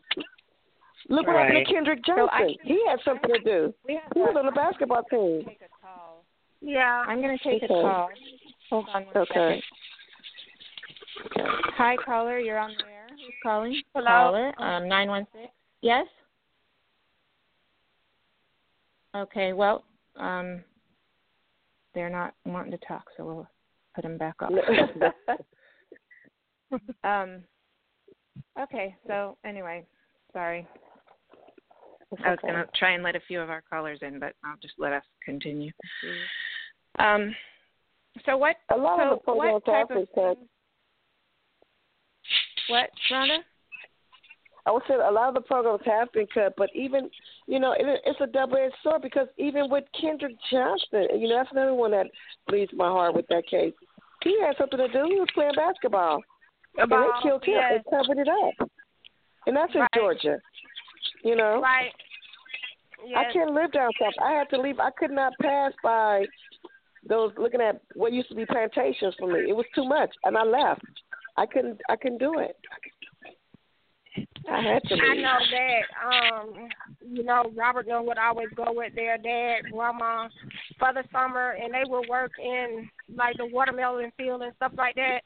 [1.08, 2.28] Look what happened to Kendrick Johnson.
[2.28, 3.74] So I, he had something to do.
[3.88, 5.46] He was on the basketball team.
[6.62, 6.82] Take a call.
[6.82, 7.06] Yeah.
[7.08, 7.74] I'm going to take Okay.
[7.74, 8.10] a call.
[8.70, 9.34] Hold on one Okay.
[9.34, 9.64] second.
[11.78, 12.40] Hi, caller.
[12.40, 13.08] You're on the air.
[13.10, 13.84] Who's calling?
[13.94, 14.06] Hello?
[14.06, 15.50] Caller, um, 916.
[15.82, 16.06] Yes?
[19.16, 19.86] Okay, well,
[20.18, 20.64] um,
[21.96, 23.48] they're not wanting to talk, so we'll
[23.96, 24.52] put them back up.
[27.04, 27.44] um,
[28.60, 29.86] okay, so anyway,
[30.32, 30.68] sorry.
[32.24, 34.58] I was going to try and let a few of our callers in, but I'll
[34.62, 35.72] just let us continue.
[37.00, 37.36] Um,
[38.26, 38.58] so what?
[38.74, 40.38] A lot so of the programs what type have of been cut.
[42.68, 43.38] what, Rhonda?
[44.66, 47.10] I would say a lot of the programs have been cut, but even
[47.48, 51.52] you know it, it's a double-edged sword because even with Kendrick Johnson, you know that's
[51.52, 52.08] another one that
[52.48, 53.74] bleeds my heart with that case.
[54.24, 55.06] He had something to do.
[55.10, 56.22] He was playing basketball,
[56.78, 57.82] and they killed him yes.
[57.86, 58.70] and covered it up.
[59.48, 59.90] And that's in Right.
[59.96, 60.40] Georgia.
[61.24, 61.92] You know, Right.
[63.16, 64.14] I can't live down south.
[64.22, 64.80] I had to leave.
[64.80, 66.26] I could not pass by
[67.08, 69.40] those looking at what used to be plantations for me.
[69.50, 70.82] It was too much, and I left.
[71.38, 71.80] I couldn't.
[71.90, 72.56] I couldn't do it.
[74.50, 75.04] I had to leave.
[75.04, 75.84] I know that.
[76.06, 76.70] Um,
[77.02, 80.28] you know, Robert Young would always go with their dad, grandma,
[80.78, 84.96] for the summer, and they would work in like the watermelon field and stuff like
[84.96, 85.22] that.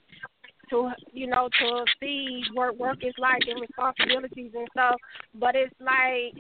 [0.70, 4.96] To you know, to see what work is like and responsibilities and stuff.
[5.36, 6.34] But it's like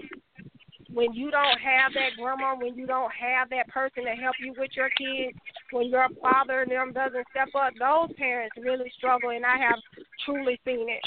[0.94, 4.54] when you don't have that grandma, when you don't have that person to help you
[4.58, 5.38] with your kids,
[5.72, 9.80] when your father and them doesn't step up, those parents really struggle, and I have
[10.26, 11.02] truly seen it.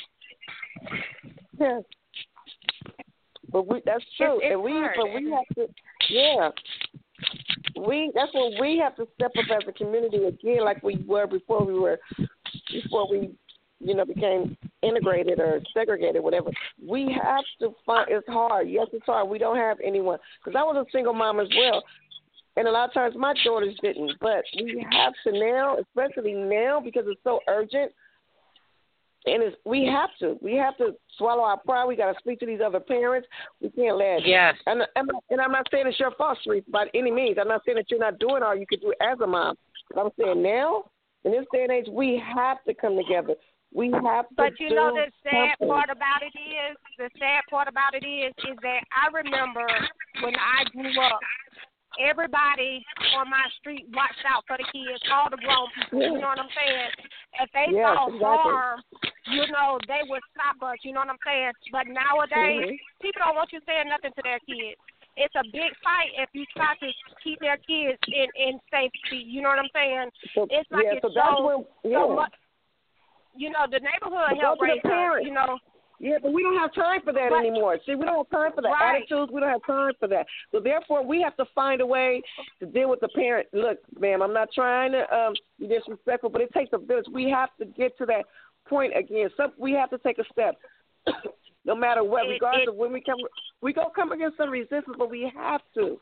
[1.58, 1.80] Yeah.
[3.52, 4.40] But we that's true.
[4.42, 5.72] it's and we hard, but we have to
[6.10, 6.50] yeah.
[7.76, 11.28] We that's what we have to step up as a community again like we were
[11.28, 11.98] before we were
[12.72, 13.30] before we
[13.78, 16.50] you know became integrated or segregated whatever.
[16.86, 18.68] We have to find it's hard.
[18.68, 19.28] Yes, it's hard.
[19.28, 21.82] We don't have anyone cuz I was a single mom as well.
[22.56, 26.80] And a lot of times my daughters didn't, but we have to now, especially now
[26.80, 27.92] because it's so urgent
[29.26, 30.38] and it's, we have to.
[30.40, 31.86] We have to swallow our pride.
[31.86, 33.26] We got to speak to these other parents.
[33.60, 34.24] We can't let.
[34.24, 34.54] Yes.
[34.66, 37.36] And, and and I'm not saying it's your fault, Sharif, by any means.
[37.40, 39.56] I'm not saying that you're not doing all you could do as a mom.
[39.92, 40.84] But I'm saying now,
[41.24, 43.34] in this day and age, we have to come together.
[43.76, 44.24] We have.
[44.32, 45.68] But you know the sad something.
[45.68, 49.68] part about it is the sad part about it is is that I remember
[50.24, 51.20] when I grew up,
[52.00, 52.80] everybody
[53.20, 56.08] on my street watched out for the kids, all the grown people.
[56.08, 56.88] You know what I'm saying?
[57.36, 58.24] If they Yes, saw exactly.
[58.24, 58.80] harm,
[59.28, 60.80] you know they would stop us.
[60.80, 61.52] You know what I'm saying?
[61.68, 62.80] But nowadays, Mhm.
[63.04, 64.80] people don't want you saying nothing to their kids.
[65.20, 66.88] It's a big fight if you try to
[67.20, 69.20] keep their kids in in safety.
[69.20, 70.08] You know what I'm saying?
[70.32, 72.00] So, It's like yeah, it's so that's so, when yeah.
[72.00, 72.32] so much.
[73.36, 74.90] You know, the neighborhood But help go to the raise us.
[74.90, 75.26] parents.
[75.28, 75.58] You know.
[75.98, 77.46] Yeah, but we don't have time for that Right.
[77.46, 77.78] anymore.
[77.86, 78.96] See, we don't have time for that Right.
[78.96, 79.32] attitudes.
[79.32, 80.26] We don't have time for that.
[80.52, 82.20] So therefore, we have to find a way
[82.60, 83.48] to deal with the parent.
[83.54, 87.06] Look, ma'am, I'm not trying to um, be disrespectful, but it takes a village.
[87.10, 88.26] We have to get to that
[88.68, 89.30] point again.
[89.38, 90.56] So we have to take a step,
[91.64, 93.16] no matter what, It- regardless it- of when we come.
[93.62, 95.98] We gonna come against some resistance, but we have to.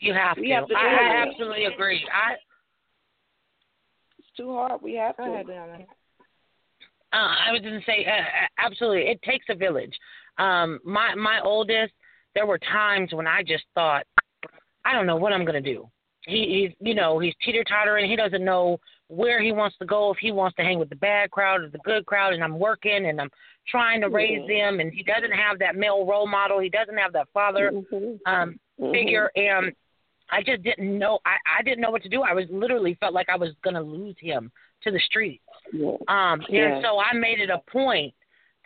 [0.00, 0.54] You have We to.
[0.54, 2.06] have to I, I absolutely agree.
[2.12, 2.36] I
[4.18, 4.82] It's too hard.
[4.82, 5.32] We have Go to.
[5.32, 5.78] ahead, Leona.
[7.14, 9.96] Uh, I was going to say, uh, absolutely, it takes a village.
[10.38, 11.92] Um, my my oldest,
[12.34, 14.04] there were times when I just thought,
[14.84, 15.88] I don't know what I'm going to do.
[16.26, 18.10] He, he's, you know, he's teeter tottering.
[18.10, 20.10] He doesn't know where he wants to go.
[20.10, 22.58] If he wants to hang with the bad crowd or the good crowd, and I'm
[22.58, 23.30] working and I'm
[23.68, 26.58] trying to raise them, and he doesn't have that male role model.
[26.58, 28.18] He doesn't have that father Mhm.
[28.26, 28.92] um, Mhm.
[28.92, 29.72] figure, and
[30.30, 31.20] I just didn't know.
[31.24, 32.22] I, I didn't know what to do.
[32.22, 34.50] I was literally felt like I was going to lose him
[34.82, 35.43] to the streets.
[35.72, 35.96] Yeah.
[36.08, 36.76] Um, Yeah.
[36.76, 38.14] And so I made it a point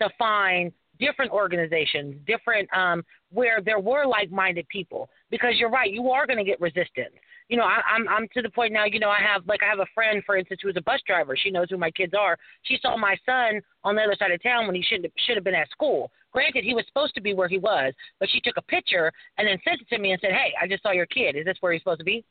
[0.00, 5.08] to find different organizations, different um, where there were like-minded people.
[5.30, 7.14] Because you're right, you are going to get resistance.
[7.48, 8.84] You know, I, I'm I'm to the point now.
[8.84, 11.34] You know, I have like I have a friend, for instance, who's a bus driver.
[11.34, 12.36] She knows who my kids are.
[12.62, 15.44] She saw my son on the other side of town when he shouldn't should have
[15.44, 16.10] been at school.
[16.32, 19.48] Granted, he was supposed to be where he was, but she took a picture and
[19.48, 21.36] then sent it to me and said, "Hey, I just saw your kid.
[21.36, 22.22] Is this where he's supposed to be?"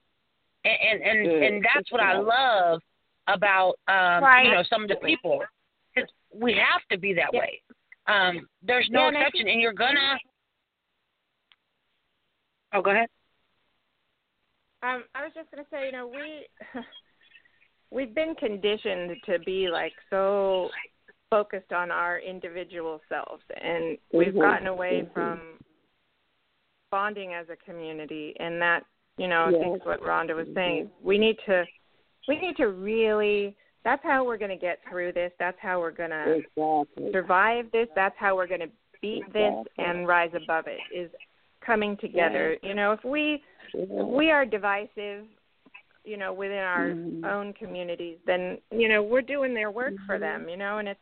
[0.66, 2.82] And and and, and that's what I love
[3.28, 4.46] about um, Right.
[4.46, 5.44] you know some of the people.
[5.96, 7.40] 'Cause we have to be that Yeah.
[7.42, 7.62] way.
[8.08, 10.18] Um, there's no Yeah, and exception, and you're gonna.
[12.74, 13.10] Oh, go ahead.
[14.84, 16.48] Um, I was just gonna say, you know, we
[17.92, 20.70] we've been conditioned to be like so
[21.30, 24.42] focused on our individual selves, and we've Mhm.
[24.42, 25.14] gotten away Mhm.
[25.14, 25.60] from
[26.92, 28.34] bonding as a community.
[28.40, 28.86] And that,
[29.18, 30.90] you know, I think is what Rhonda was saying.
[31.02, 31.68] We need to
[32.28, 33.56] we need to really.
[33.84, 35.32] That's how we're going to get through this.
[35.40, 37.12] That's how we're going to Exactly.
[37.14, 37.88] survive this.
[37.96, 38.70] That's how we're going to
[39.02, 41.10] beat this and rise above it is
[41.66, 42.58] coming together.
[42.64, 43.42] You know, if we
[43.74, 45.26] if we are divisive,
[46.04, 47.26] you know, within our Mm-hmm.
[47.26, 50.50] own communities, then you know we're doing their work for them.
[50.50, 51.00] You know, and it's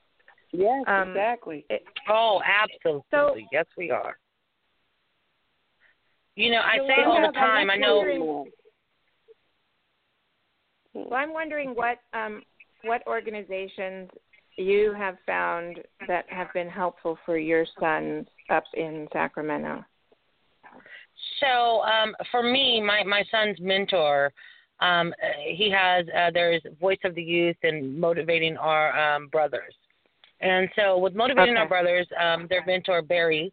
[0.52, 1.66] Yes, um, exactly.
[1.70, 3.04] It, Oh, absolutely.
[3.12, 4.18] So- yes, we are.
[6.36, 7.70] You know, I So say all the time.
[7.70, 8.46] I know.
[10.96, 12.42] Well, I'm wondering what um,
[12.84, 14.10] what organizations
[14.56, 19.84] you have found that have been helpful for your sons up in Sacramento.
[21.42, 24.32] So um, for me, my my son's mentor,
[24.80, 25.14] um,
[25.46, 29.74] he has uh, there's Voice of the Youth and motivating our um, brothers,
[30.40, 33.52] and so with motivating our brothers, um, their mentor Barry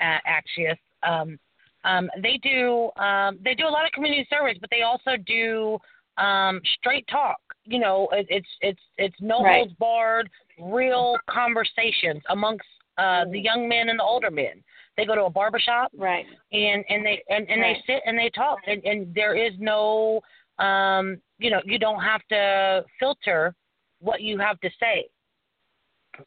[0.00, 0.78] uh, Axius,
[1.08, 1.38] um,
[1.84, 5.78] um, they do um, they do a lot of community service, but they also do
[6.18, 7.38] um, straight talk.
[7.64, 9.56] You know, it, it's it's it's no Right.
[9.56, 12.66] holds barred, real conversations amongst
[12.98, 14.62] uh, the young men and the older men.
[14.96, 16.26] They go to a barbershop, Right.
[16.52, 17.76] and and they and, and Right.
[17.86, 20.20] they sit and they talk, and, and there is no,
[20.58, 23.54] um, you know, you don't have to filter
[24.00, 25.08] what you have to say.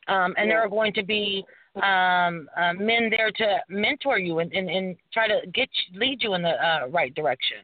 [0.07, 4.51] Um, and there are going to be um, uh, men there to mentor you and,
[4.53, 7.57] and, and try to get lead you in the uh, right direction.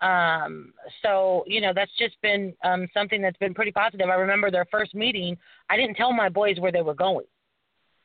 [0.00, 0.72] Um,
[1.02, 4.08] so you know that's just been um, something that's been pretty positive.
[4.08, 5.36] I remember their first meeting.
[5.70, 7.26] I didn't tell my boys where they were going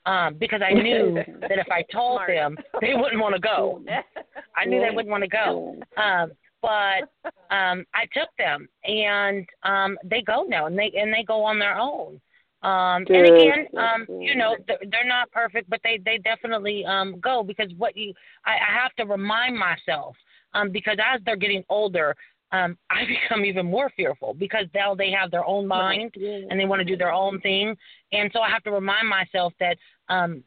[0.05, 2.29] um, because I knew that if I told Smart.
[2.29, 3.81] them, they wouldn't want to go.
[4.55, 5.77] I knew they wouldn't want to go.
[5.97, 6.31] Um,
[6.61, 7.09] but
[7.49, 11.59] um, I took them, and um, they go now, and they and they go on
[11.59, 12.21] their own.
[12.63, 17.19] Um, and again, um, you know, they're, they're not perfect, but they they definitely um,
[17.19, 18.13] go because what you
[18.45, 20.15] I, I have to remind myself
[20.53, 22.15] um, because as they're getting older,
[22.51, 26.65] um, I become even more fearful because now they have their own mind and they
[26.65, 27.75] want to do their own thing,
[28.11, 29.77] and so I have to remind myself that
[30.09, 30.43] um,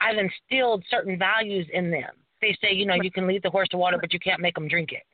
[0.00, 2.10] I've instilled certain values in them.
[2.40, 4.56] They say, you know, you can lead the horse to water, but you can't make
[4.56, 5.04] them drink it.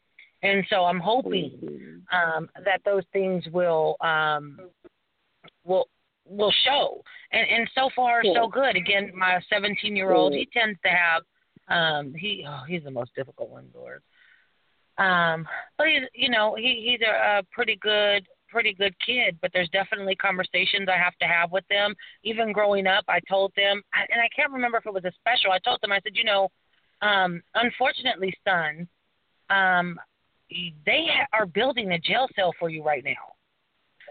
[0.43, 4.61] And so I'm hoping um, that those things will um,
[5.65, 5.89] will
[6.25, 7.03] will show.
[7.33, 8.77] And and so far so good.
[8.77, 11.23] Again, my 17 year old, he tends to have
[11.69, 14.03] um, he oh, he's the most difficult one, Lord.
[14.99, 15.47] Um,
[15.77, 19.39] but he's you know he he's a, a pretty good pretty good kid.
[19.41, 21.95] But there's definitely conversations I have to have with them.
[22.25, 25.53] Even growing up, I told them, and I can't remember if it was a special.
[25.53, 26.49] I told them I said, you know,
[27.03, 28.89] um, unfortunately, son,
[29.51, 29.99] um,
[30.51, 33.13] they ha- are building a jail cell for you right now.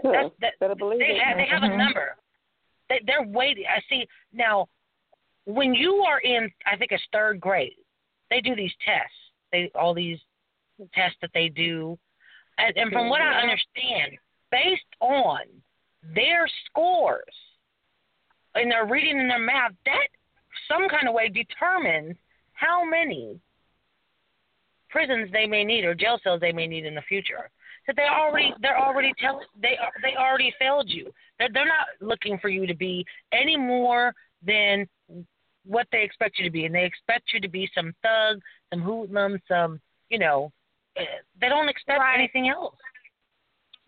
[0.03, 1.23] That's, that, Better believe they it.
[1.23, 2.15] have, they have a number.
[2.87, 3.65] They, they're waiting.
[3.65, 4.67] I see now.
[5.45, 7.77] When you are in, I think it's third grade,
[8.29, 9.15] they do these tests.
[9.53, 10.19] They all these
[10.93, 11.97] tests that they do,
[12.57, 13.49] and, and from what I mm-hmm.
[13.49, 14.17] understand,
[14.51, 15.41] based on
[16.15, 17.23] their scores
[18.55, 20.07] and their reading and their math, that
[20.67, 22.15] some kind of way determines
[22.53, 23.39] how many
[24.89, 27.49] prisons they may need or jail cells they may need in the future.
[27.85, 31.11] So they already they're already tell they they already failed you.
[31.39, 34.13] They're they're not looking for you to be any more
[34.45, 34.87] than
[35.63, 38.41] what they expect you to be, and they expect you to be some thug,
[38.73, 40.51] some hoodlum, some you know.
[41.39, 42.17] They don't expect Right.
[42.17, 42.75] anything else,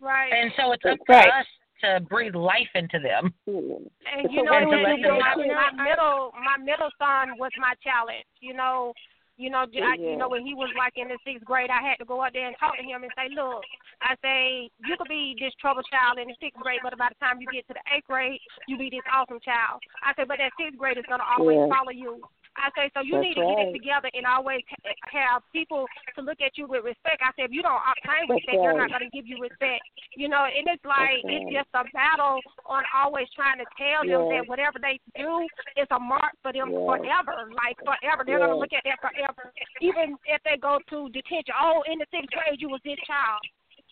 [0.00, 0.32] Right.
[0.32, 1.28] and so it's up to Right.
[1.30, 1.46] us
[1.82, 3.32] to breathe life into them.
[3.48, 3.86] Mm-hmm.
[4.06, 7.50] And you know, what do what, you do my, my middle my middle son was
[7.58, 8.26] my challenge.
[8.40, 8.92] You know,
[9.38, 11.80] you know, j- I, you know when he was like in the sixth grade, I
[11.80, 13.64] had to go out there and talk to him and say, look,
[14.02, 17.16] I say you could be this troubled child in the sixth grade, but by the
[17.16, 18.38] time you get to the eighth grade,
[18.68, 19.80] you be this awesome child.
[20.04, 21.72] I said, but that sixth grade is gonna always Yeah.
[21.72, 22.20] follow you.
[22.60, 24.60] I say, so you That's need to get it together and always
[25.08, 27.24] have people to look at you with respect.
[27.24, 29.80] I said, if you don't obtain That's respect, they're not going to give you respect.
[30.14, 31.56] You know, and it's like That's it's right.
[31.64, 35.48] just a battle on always trying to tell them that whatever they do
[35.80, 36.84] is a mark for them Yeah.
[36.84, 37.48] forever.
[37.56, 39.50] Like forever, they're going to look at that forever.
[39.80, 43.40] Even if they go to detention, oh, in the sixth grade you was this child,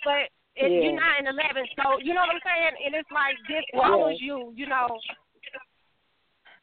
[0.05, 0.91] but it, Yeah.
[0.91, 1.65] you're not in eleven.
[1.81, 2.75] So you know what I'm saying?
[2.85, 4.53] And it's like this follows you.
[4.55, 4.87] You know.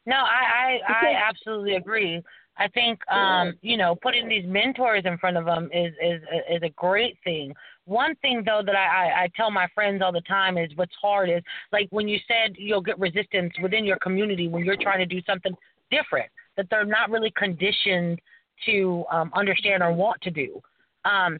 [0.06, 2.22] No, I I, I absolutely agree.
[2.58, 6.62] I think um, you know putting these mentors in front of them is is is
[6.62, 7.54] a great thing.
[7.84, 10.94] One thing though that I, I I tell my friends all the time is what's
[11.00, 11.42] hard is
[11.72, 15.20] like when you said you'll get resistance within your community when you're trying to do
[15.26, 15.54] something
[15.90, 18.20] different that they're not really conditioned
[18.64, 20.60] to um, understand or want to do.
[21.04, 21.38] Um,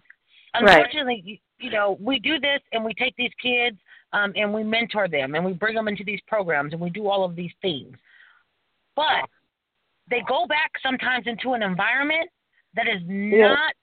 [0.62, 0.70] Right.
[0.78, 3.76] unfortunately, you, you know, we do this and we take these kids
[4.14, 7.08] um, and we mentor them and we bring them into these programs and we do
[7.08, 7.94] all of these things.
[8.96, 9.28] But
[10.10, 12.28] they go back sometimes into an environment
[12.74, 13.74] that is not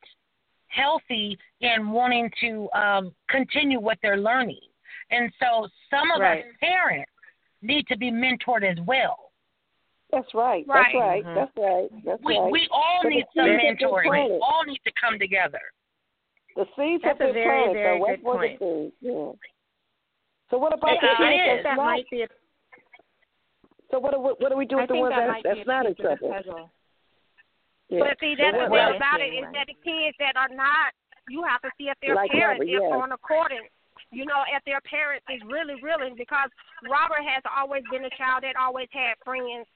[0.67, 4.59] healthy and wanting to um, continue what they're learning.
[5.11, 6.39] And so some of Right.
[6.45, 7.11] us parents
[7.61, 9.31] need to be mentored as well.
[10.11, 10.65] That's right.
[10.67, 10.93] Right.
[10.93, 11.23] That's right.
[11.25, 11.35] Mhm.
[11.35, 11.89] That's right.
[12.05, 12.51] That's We right.
[12.51, 14.29] we all But need some seeds have been mentoring.
[14.29, 15.61] We all need to come together.
[16.55, 17.73] The seeds That's have a been very, planted.
[17.73, 18.93] very so good what point.
[19.01, 19.31] Yeah.
[20.51, 21.85] So what about I the think kids that, that's that not?
[21.85, 22.27] might be a,
[23.93, 25.45] So what do we, what do we do I the think ones that that's, might
[25.45, 26.73] that's a not in piece of the trouble?
[27.93, 28.09] Yeah.
[28.09, 30.97] But see, that's the what- thing about it is that the kids that are not,
[31.29, 32.89] you have to see if their Like parents Robert, is yes.
[32.89, 33.69] on according.
[34.09, 36.49] You know, if their parents is really, really because
[36.89, 39.69] Robert has always been a child that always had friends.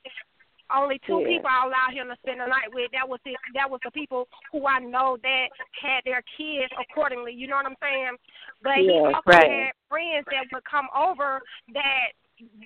[0.73, 1.37] Only two Yeah.
[1.37, 2.89] people I allowed him to spend the night with.
[2.91, 5.47] That was his, that was the people who I know that
[5.77, 7.31] had their kids accordingly.
[7.37, 8.17] You know what I'm saying?
[8.65, 9.69] But he also right.
[9.69, 11.39] had friends that would come over.
[11.71, 12.17] That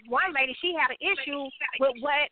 [0.08, 1.44] one lady, she had an issue
[1.80, 2.30] with what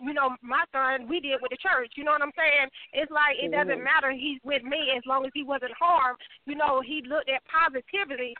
[0.00, 1.90] you know, my son, we did with the church.
[1.96, 2.70] You know what I'm saying?
[2.92, 3.82] It's like it doesn't Mhm.
[3.82, 4.12] matter.
[4.12, 6.20] He's with me as long as he wasn't harmed.
[6.46, 8.36] You know, he looked at positivity.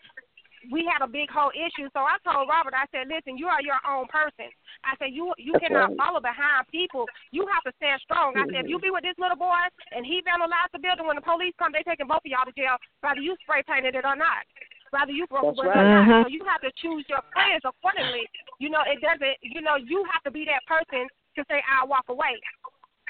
[0.71, 3.63] We had a big whole issue, so I told Robert, I said, listen, you are
[3.63, 4.51] your own person.
[4.85, 5.97] I said, you you That's cannot right.
[5.97, 7.09] follow behind people.
[7.31, 8.37] You have to stand strong.
[8.37, 11.17] I said, if you be with this little boy and he vandalized the building, when
[11.17, 14.05] the police come, they taking both of y'all to jail, whether you spray painted it
[14.05, 14.47] or not.
[14.91, 15.85] Whether you broke That's it or right.
[15.85, 16.09] not.
[16.09, 16.23] Mhm.
[16.25, 18.29] So you have to choose your friends accordingly.
[18.59, 19.37] You know, it doesn't.
[19.43, 22.41] You know, you have to be that person to say I'll walk away.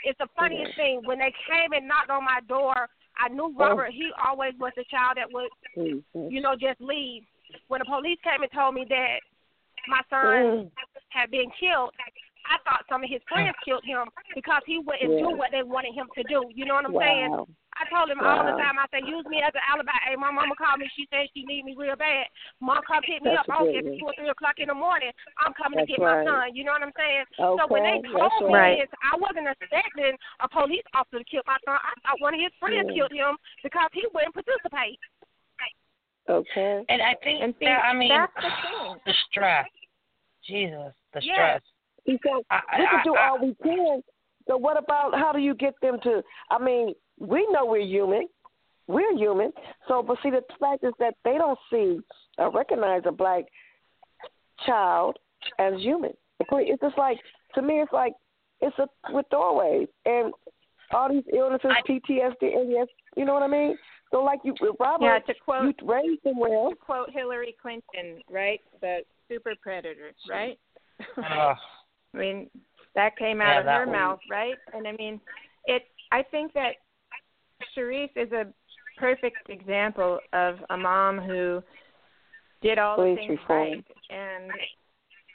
[0.05, 2.89] It's the funniest thing when they came and knocked on my door.
[3.19, 3.91] I knew Robert.
[3.91, 6.31] He always was the child that would, Mhm.
[6.31, 7.27] you know, just leave.
[7.69, 9.21] When the police came and told me that
[9.89, 10.71] my son Mm.
[11.09, 11.95] had been killed,
[12.49, 15.29] I thought some of his friends killed him because he wouldn't Yeah.
[15.29, 16.51] do what they wanted him to do.
[16.55, 17.01] You know what I'm Wow.
[17.05, 17.31] saying?
[17.79, 18.79] I told him all the time.
[18.79, 19.93] I said, use me as an alibi.
[20.03, 20.89] Hey, my mama called me.
[20.97, 22.27] She said she need me real bad.
[22.61, 23.55] Mom come pick me That's up.
[23.55, 25.13] a Oh, good it's two or three o'clock in the morning.
[25.39, 26.27] I'm coming That's to get right.
[26.27, 26.57] my son.
[26.57, 27.25] You know what I'm saying?
[27.37, 28.79] So when they told that's me right.
[28.83, 31.79] this, I wasn't expecting a police officer to kill my son.
[31.79, 32.95] I thought one of his friends Yeah.
[33.07, 34.99] killed him because he wouldn't participate.
[36.29, 36.85] Okay.
[36.89, 38.99] And I think And see, that I mean that's the thing.
[39.07, 39.67] the stress.
[40.45, 41.35] Jesus, the Yes.
[41.35, 41.63] stress.
[42.09, 44.03] He said I, we I, can do I, all we can.
[44.49, 46.23] So what about how do you get them to?
[46.51, 48.27] I mean, we know we're human.
[48.87, 49.53] We're human.
[49.87, 52.01] So, but see, the fact is that they don't see
[52.39, 53.45] or recognize a black
[54.65, 55.19] child
[55.59, 56.13] as human.
[56.41, 57.19] It's just like
[57.55, 58.15] to me, it's like
[58.63, 60.33] it's a with doorways and
[60.93, 62.89] all these illnesses, I- PTSD, ADS.
[63.17, 63.77] You know what I mean?
[64.11, 66.71] So, like you, with Robert, Yeah, to quote you raised him well.
[66.71, 68.61] to quote Hillary Clinton, right?
[68.81, 70.59] The super predator, right?
[71.19, 71.57] Ugh.
[72.15, 72.51] I mean,
[72.95, 73.93] that came Yeah, out of her one.
[73.93, 74.59] mouth, right?
[74.75, 75.21] And I mean,
[75.67, 75.85] it.
[76.11, 76.77] I think that
[77.77, 78.47] Sharice is a
[78.97, 81.63] perfect example of a mom who
[82.63, 83.69] did all Police the things reform.
[83.69, 84.53] right, and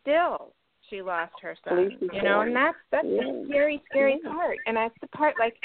[0.02, 0.54] still
[0.90, 1.76] she lost her son.
[1.76, 2.48] Police You know, reform.
[2.48, 3.22] and that's that's Yeah.
[3.24, 4.32] the scary, scary Yeah.
[4.32, 5.56] part, and that's the part like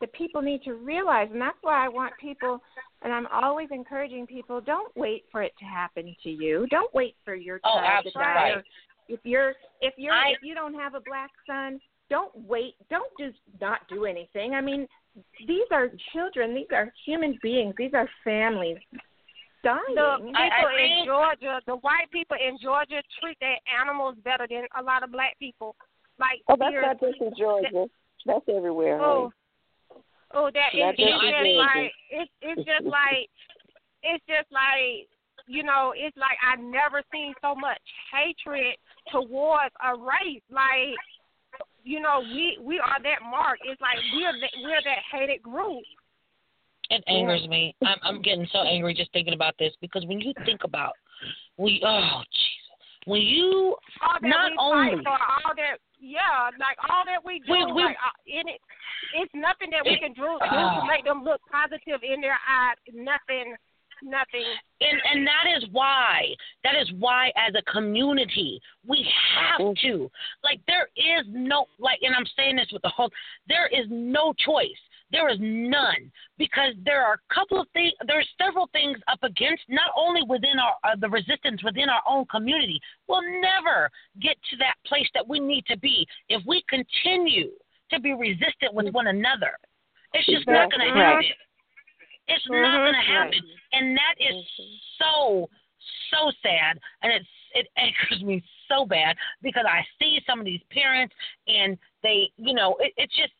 [0.00, 2.62] that people need to realize, and that's why I want people.
[3.02, 6.66] And I'm always encouraging people: don't wait for it to happen to you.
[6.70, 8.20] Don't wait for your Oh, child to die.
[8.20, 8.56] right.
[8.56, 8.64] Or
[9.10, 12.74] if you're if you're I- if you don't have a black son, don't wait.
[12.90, 14.54] Don't just not do anything.
[14.54, 14.86] I mean,
[15.46, 16.54] these are children.
[16.54, 17.74] These are human beings.
[17.76, 18.78] These are families
[19.62, 19.78] dying.
[19.94, 24.16] The people I- I in think- Georgia, the white people in Georgia treat their animals
[24.24, 25.76] better than a lot of black people.
[26.18, 27.86] Like Oh, that's not just in Georgia.
[28.26, 29.00] That's everywhere.
[29.00, 29.04] Oh.
[29.04, 30.02] honey.
[30.32, 33.30] Oh, oh, that Not is it's just like it's it's just like
[34.02, 35.08] it's just like
[35.50, 37.80] you know it's like I've never seen so much
[38.12, 38.76] hatred
[39.10, 40.42] towards a race.
[40.50, 40.94] Like
[41.82, 43.58] you know we we are that mark.
[43.64, 45.82] It's like we're that, we're that hated group.
[46.90, 47.74] It angers me.
[47.82, 50.92] I'm I'm getting so angry just thinking about this because when you think about
[51.58, 52.60] we oh Jesus
[53.06, 57.52] when you All that not only for, all that yeah, like all that we do,
[57.52, 58.60] We- we- like uh, in it,
[59.14, 60.80] it's nothing that we can do, do Ah.
[60.80, 62.76] to make them look positive in their eyes.
[62.92, 63.54] Nothing,
[64.02, 64.44] nothing.
[64.80, 66.34] and and that is why
[66.64, 70.10] that is why as a community we have to.
[70.42, 73.10] Like there is no like and i'm saying this with the whole
[73.48, 74.68] there is no choice.
[75.12, 76.12] There is none.
[76.38, 80.58] Because there are a couple of things there's several things up against not only within
[80.58, 82.80] our uh, the resistance within our own community.
[83.08, 83.90] We'll never
[84.20, 87.50] get to that place that we need to be if we continue
[87.90, 89.58] to be resistant with one another.
[90.12, 91.24] It's just not going to happen
[92.34, 93.40] it's not going to happen.
[93.72, 94.36] and that is
[94.98, 95.48] so
[96.10, 96.78] so sad.
[97.02, 101.12] And it's it angers me so bad because i see some of these parents
[101.48, 103.32] and they you know it, it's just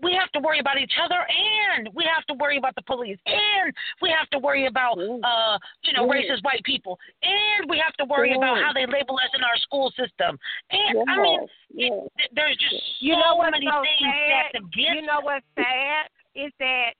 [0.00, 3.18] we have to worry about each other and we have to worry about the police
[3.26, 6.14] and we have to worry about uh you know Yeah.
[6.14, 9.56] racist white people and we have to worry about how they label us in our
[9.66, 10.38] school system.
[10.70, 11.40] And i mean
[11.74, 12.06] yes.
[12.36, 14.30] there's just You know what's many so things sad?
[14.30, 16.06] that's against You know what's sad?
[16.36, 16.94] Is that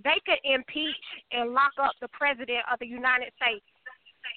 [0.00, 3.64] they could impeach and lock up the president of the United States.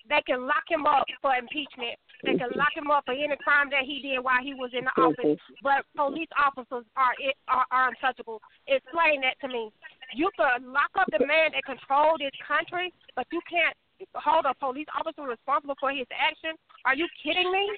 [0.09, 1.95] they can lock him up for impeachment.
[2.23, 4.85] They can lock him up for any crime that he did while he was in
[4.85, 5.39] the office.
[5.61, 7.13] But police officers are
[7.47, 8.41] are, are untouchable.
[8.67, 9.71] Explain that to me.
[10.13, 13.75] You can lock up the man that controlled this country, but you can't
[14.15, 16.57] hold a police officer responsible for his action.
[16.85, 17.69] Are you kidding me?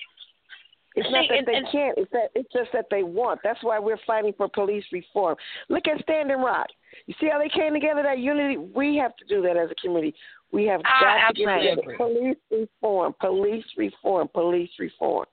[0.97, 1.97] It's not that they can't.
[1.97, 3.39] It's that it's just that they want.
[3.43, 5.35] That's why we're fighting for police reform.
[5.69, 6.67] Look at Standing Rock.
[7.05, 8.01] You see how they came together?
[8.01, 8.57] That unity.
[8.57, 10.15] We have to do that as a community.
[10.51, 11.97] We have got to get together.
[11.97, 13.13] Police reform.
[13.21, 14.27] Police reform.
[14.33, 15.25] Police reform.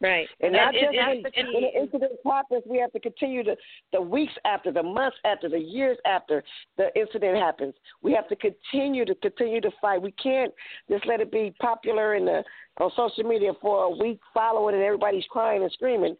[0.00, 0.28] Right.
[0.40, 1.60] And That not is- just that's when, key.
[1.72, 3.56] the incident happens, we have to continue to
[3.92, 6.44] the weeks after, the months after, the years after
[6.76, 7.74] the incident happens.
[8.02, 10.02] We have to continue to continue to fight.
[10.02, 10.52] We can't
[10.90, 12.44] just let it be popular in the
[12.78, 16.14] on social media for a week, following and everybody's crying and screaming.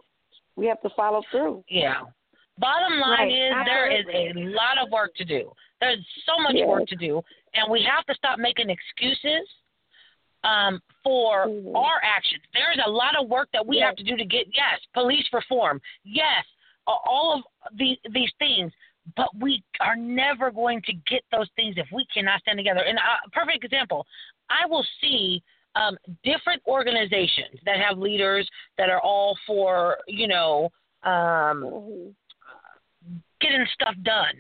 [0.57, 1.63] We have to follow through.
[1.69, 2.01] Yeah.
[2.59, 5.53] Bottom line Right, is there is a lot of work to do.
[5.83, 6.67] There's so much Yes.
[6.67, 7.23] work to do,
[7.53, 9.47] and we have to stop making excuses
[10.45, 11.77] um, for Mm-hmm.
[11.77, 12.43] our actions.
[12.53, 15.81] There's a lot of work that we have to do to get yes, police reform,
[16.05, 16.45] yes,
[16.87, 18.73] all of these these things.
[19.17, 22.81] But we are never going to get those things if we cannot stand together.
[22.81, 24.05] And a perfect example,
[24.51, 25.41] I will see
[25.77, 28.49] um, different organizations that have leaders
[28.79, 30.71] that are all for you know
[31.05, 32.13] um,
[33.41, 34.35] getting stuff done.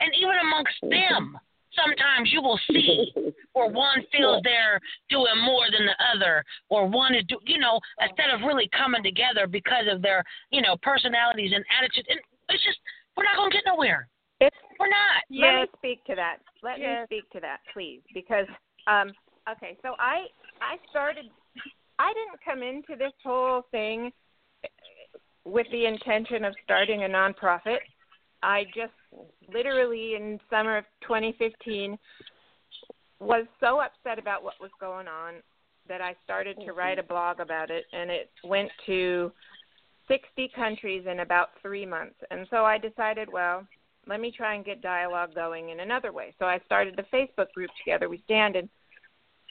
[0.00, 1.38] And even amongst them,
[1.78, 3.12] sometimes you will see
[3.52, 7.80] where one feels they're doing more than the other, or one is, do, you know,
[8.00, 12.08] instead of really coming together because of their, you know, personalities and attitudes.
[12.10, 12.78] And it's just,
[13.16, 14.08] we're not going to get nowhere.
[14.40, 15.22] It's, we're not.
[15.30, 16.36] Let Let me speak to that.
[16.62, 17.08] Let Yes.
[17.10, 18.46] me speak to that, please, because
[18.86, 19.12] um,
[19.50, 19.76] okay.
[19.82, 20.26] So I
[20.60, 21.26] I started.
[21.98, 24.12] I didn't come into this whole thing
[25.44, 27.78] with the intention of starting a nonprofit.
[28.42, 28.92] I just
[29.52, 31.98] literally in summer of 2015
[33.20, 35.34] was so upset about what was going on
[35.88, 36.78] that I started to mm-hmm.
[36.78, 39.32] write a blog about it, and it went to
[40.06, 42.16] 60 countries in about three months.
[42.30, 43.66] And so I decided, well,
[44.06, 46.34] let me try and get dialogue going in another way.
[46.38, 48.68] So I started the Facebook group Together We Stand, and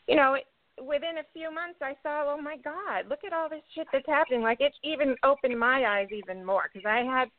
[0.08, 0.46] you know, it,
[0.82, 4.08] within a few months, I saw, oh my God, look at all this shit that's
[4.08, 4.42] happening.
[4.42, 7.30] Like it even opened my eyes even more because I had,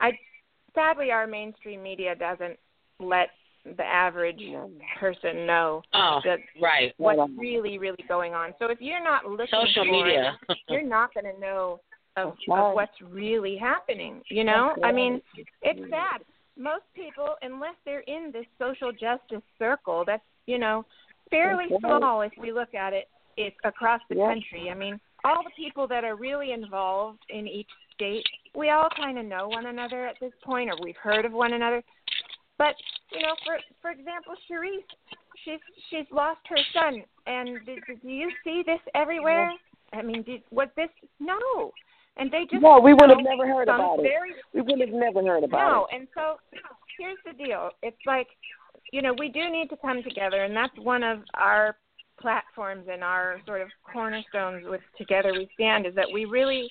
[0.00, 0.12] I
[0.74, 2.58] sadly our mainstream media doesn't
[3.00, 3.28] let
[3.76, 4.40] the average
[5.00, 6.92] person know Oh, that right.
[6.98, 8.52] what's really really going on.
[8.58, 10.38] So if you're not looking Social media.
[10.48, 11.80] it, you're not going to know
[12.16, 12.68] of, right.
[12.68, 14.20] of what's really happening.
[14.28, 15.20] You know, I mean,
[15.62, 16.22] it's sad.
[16.56, 20.84] Most people, unless they're in this social justice circle, that's you know
[21.30, 24.28] fairly small if we look at it, it's across the Yeah.
[24.28, 24.70] country.
[24.70, 27.70] I mean, all the people that are really involved in each
[28.54, 31.52] we all kind of know one another at this point, or we've heard of one
[31.52, 31.82] another.
[32.58, 32.74] But
[33.12, 34.84] you know, for for example, Cherise,
[35.44, 39.50] she's she's lost her son, and did, do you see this everywhere?
[39.92, 40.88] I mean, did, was this
[41.20, 41.72] no?
[42.16, 44.02] And they just No, we would have never heard about it.
[44.02, 45.96] very We would have never heard about no, it.
[45.96, 46.36] and so
[46.96, 47.70] here's the deal.
[47.82, 48.28] It's like,
[48.92, 51.76] you know, we do need to come together, and that's one of our
[52.20, 56.70] platforms and our sort of cornerstones with Together We Stand is that we really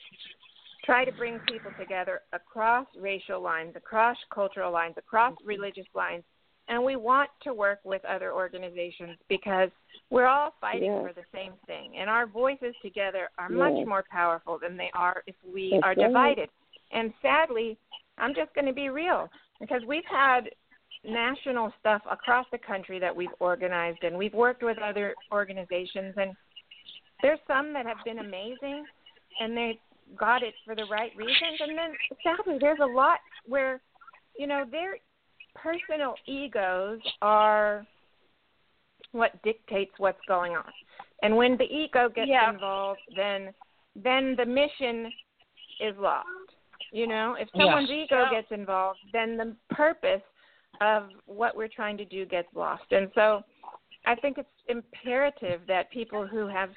[0.84, 5.48] try to bring people together across racial lines, across cultural lines, across mm-hmm.
[5.48, 6.24] religious lines,
[6.68, 9.70] and we want to work with other organizations because
[10.10, 11.02] we're all fighting Yeah.
[11.02, 13.58] for the same thing, and our voices together are Yeah.
[13.58, 16.08] much more powerful than they are if we That's are right.
[16.08, 16.50] divided.
[16.92, 17.78] And sadly,
[18.18, 19.30] I'm just going to be real
[19.60, 20.50] because we've had
[21.04, 26.36] national stuff across the country that we've organized and we've worked with other organizations and
[27.22, 28.86] there's some that have been amazing
[29.40, 29.80] and they
[30.18, 31.60] got it for the right reasons.
[31.60, 31.92] And then
[32.24, 33.82] sadly there's a lot where
[34.38, 34.98] you know their
[35.56, 37.86] personal egos are
[39.12, 40.72] what dictates what's going on.
[41.22, 42.52] And when the ego gets Yeah.
[42.52, 43.54] involved then
[43.96, 45.12] then the mission
[45.80, 46.28] is lost
[46.92, 47.36] you know?
[47.40, 50.22] If someone's ego gets involved then the purpose
[50.82, 52.92] of what we're trying to do gets lost.
[52.92, 53.44] And so
[54.06, 56.70] i think it's imperative that people who have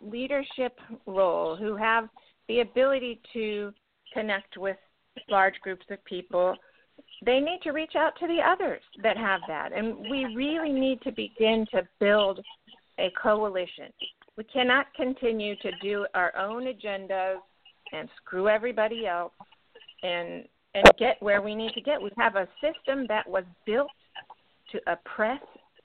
[0.00, 2.08] leadership role who have
[2.48, 3.72] the ability to
[4.12, 4.76] connect with
[5.28, 6.56] large groups of people
[7.24, 9.72] they need to reach out to the others that have that.
[9.72, 12.40] And we really need to begin to build
[12.98, 13.92] a coalition.
[14.36, 17.36] We cannot continue to do our own agendas
[17.92, 19.32] and screw everybody else
[20.02, 20.44] and
[20.74, 22.00] and get where we need to get.
[22.00, 23.90] We have a system that was built
[24.72, 25.42] to oppress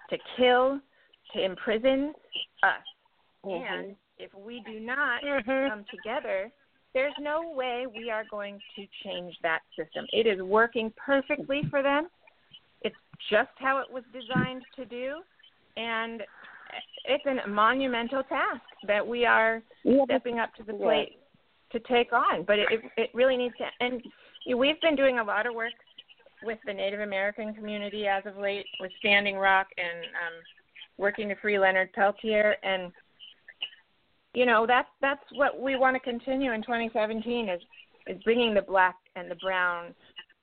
[0.10, 0.80] to kill
[1.34, 2.14] to imprison
[2.64, 2.84] us
[3.56, 6.52] and if we do not come together,
[6.94, 10.06] there's no way we are going to change that system.
[10.12, 12.08] It is working perfectly for them.
[12.82, 12.96] It's
[13.30, 15.18] just how it was designed to do.
[15.76, 16.24] And
[17.06, 19.62] it's a monumental task that we are
[20.06, 21.20] stepping up to the plate
[21.72, 22.44] to take on.
[22.46, 23.66] But it, it it really needs to.
[23.80, 24.02] And
[24.56, 25.74] we've been doing a lot of work
[26.44, 30.34] with the Native American community as of late, with Standing Rock and um,
[30.98, 32.92] working to free Leonard Peltier, and
[34.38, 37.62] you know that's that's what we want to continue in 2017 is
[38.06, 39.96] is bringing the black and the brown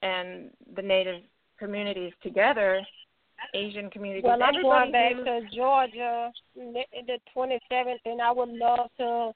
[0.03, 1.23] and the Native
[1.61, 2.83] communities together,
[3.55, 4.25] Asian communities.
[4.25, 9.33] Well, I'm going back who- to Georgia ne- the 27th, and I would love to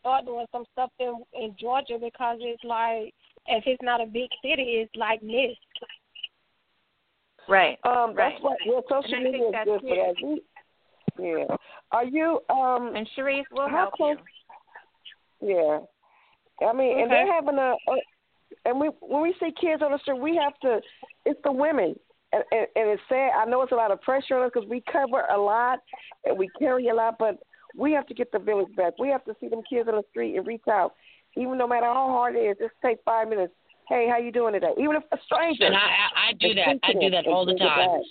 [0.00, 3.14] start doing some stuff in, in Georgia because it's like,
[3.46, 5.56] if it's not a big city, it's like this.
[7.48, 7.78] Right.
[7.84, 8.32] Um, right.
[8.32, 10.40] that's what well, social And I think media is good for that.
[11.16, 11.56] We- Yeah.
[11.92, 14.16] Are you um And Sharice will how help close
[15.40, 15.56] you.
[15.56, 16.68] Yeah.
[16.68, 17.96] I mean, and they're having a, a
[18.66, 20.80] and we when we see kids on the street, we have to.
[21.24, 21.98] It's the women,
[22.32, 23.30] and, and, and it's sad.
[23.36, 25.78] I know it's a lot of pressure on us because we cover a lot
[26.24, 27.38] and we carry a lot, but
[27.76, 28.98] we have to get the village back.
[28.98, 30.94] We have to see them kids on the street and reach out,
[31.36, 32.56] even no matter how hard it is.
[32.58, 33.54] Just take five minutes.
[33.88, 34.72] Hey, how you doing today?
[34.78, 35.64] Even if a stranger.
[35.64, 36.76] And I, I, I do that.
[36.84, 38.02] I do that all the and bring time.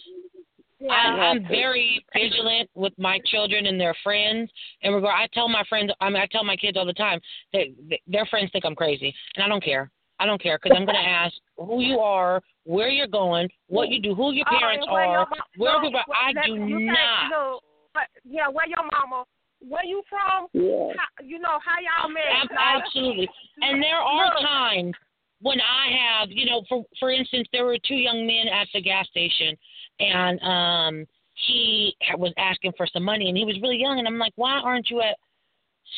[0.80, 0.92] Back.
[0.92, 4.50] I, I'm very vigilant with my children and their friends.
[4.84, 7.20] And regard, I tell my friends, I mean, I tell my kids all the time
[7.54, 9.92] that that their friends think I'm crazy, and I don't care.
[10.22, 13.90] I don't care because I'm going to ask who you are, where you're going, what
[13.90, 16.04] you do, who your Oh, parents and where your are, mo- where no, everybody.
[16.14, 17.30] I do you can't- not.
[17.32, 17.60] No,
[17.94, 19.24] but yeah, where your mama?
[19.62, 20.48] Where you from?
[20.54, 20.94] Yeah.
[20.96, 22.24] How, you know how y'all met?
[22.58, 23.28] Absolutely.
[23.62, 24.42] And there are Look.
[24.42, 24.94] times
[25.42, 28.82] when I have, you know, for for instance, there were two young men at the
[28.82, 29.58] gas station,
[30.00, 34.18] and um, he was asking for some money, and he was really young, and I'm
[34.18, 35.16] like, why aren't you at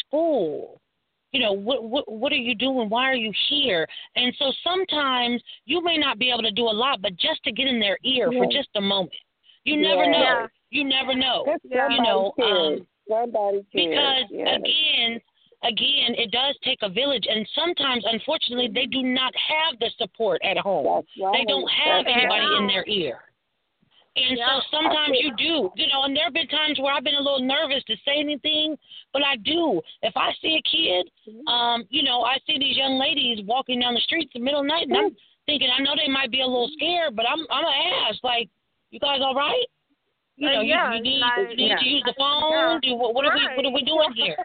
[0.06, 0.82] school?
[1.32, 2.90] You know, what what what are you doing?
[2.90, 3.88] Why are you here?
[4.18, 7.52] And so sometimes you may not be able to do a lot, but just to
[7.52, 9.16] get in their ear for just a moment,
[9.64, 10.12] you never Yeah.
[10.12, 10.48] know.
[10.72, 11.46] You never know.
[11.64, 14.56] You know, um, somebody because yeah.
[14.56, 15.20] again
[15.64, 20.42] again it does take a village and sometimes unfortunately they do not have the support
[20.44, 21.34] at home right.
[21.34, 22.62] they don't have That's anybody right.
[22.62, 23.20] in their ear
[24.16, 24.60] and Yeah.
[24.60, 27.22] so sometimes you do you know and there have been times where i've been a
[27.22, 28.76] little nervous to say anything
[29.14, 31.08] but i do if i see a kid
[31.48, 34.60] um you know i see these young ladies walking down the streets in the middle
[34.62, 37.26] of the night and i'm thinking i know they might be a little scared but
[37.30, 38.50] i'm i'm gonna ask like
[38.92, 39.66] you guys all right
[40.38, 41.78] you Uh, know, yeah, you, you need, like- you need Yeah.
[41.78, 42.52] to use the phone.
[42.52, 42.80] Yeah.
[42.82, 44.38] Do what, what are we what are we doing here?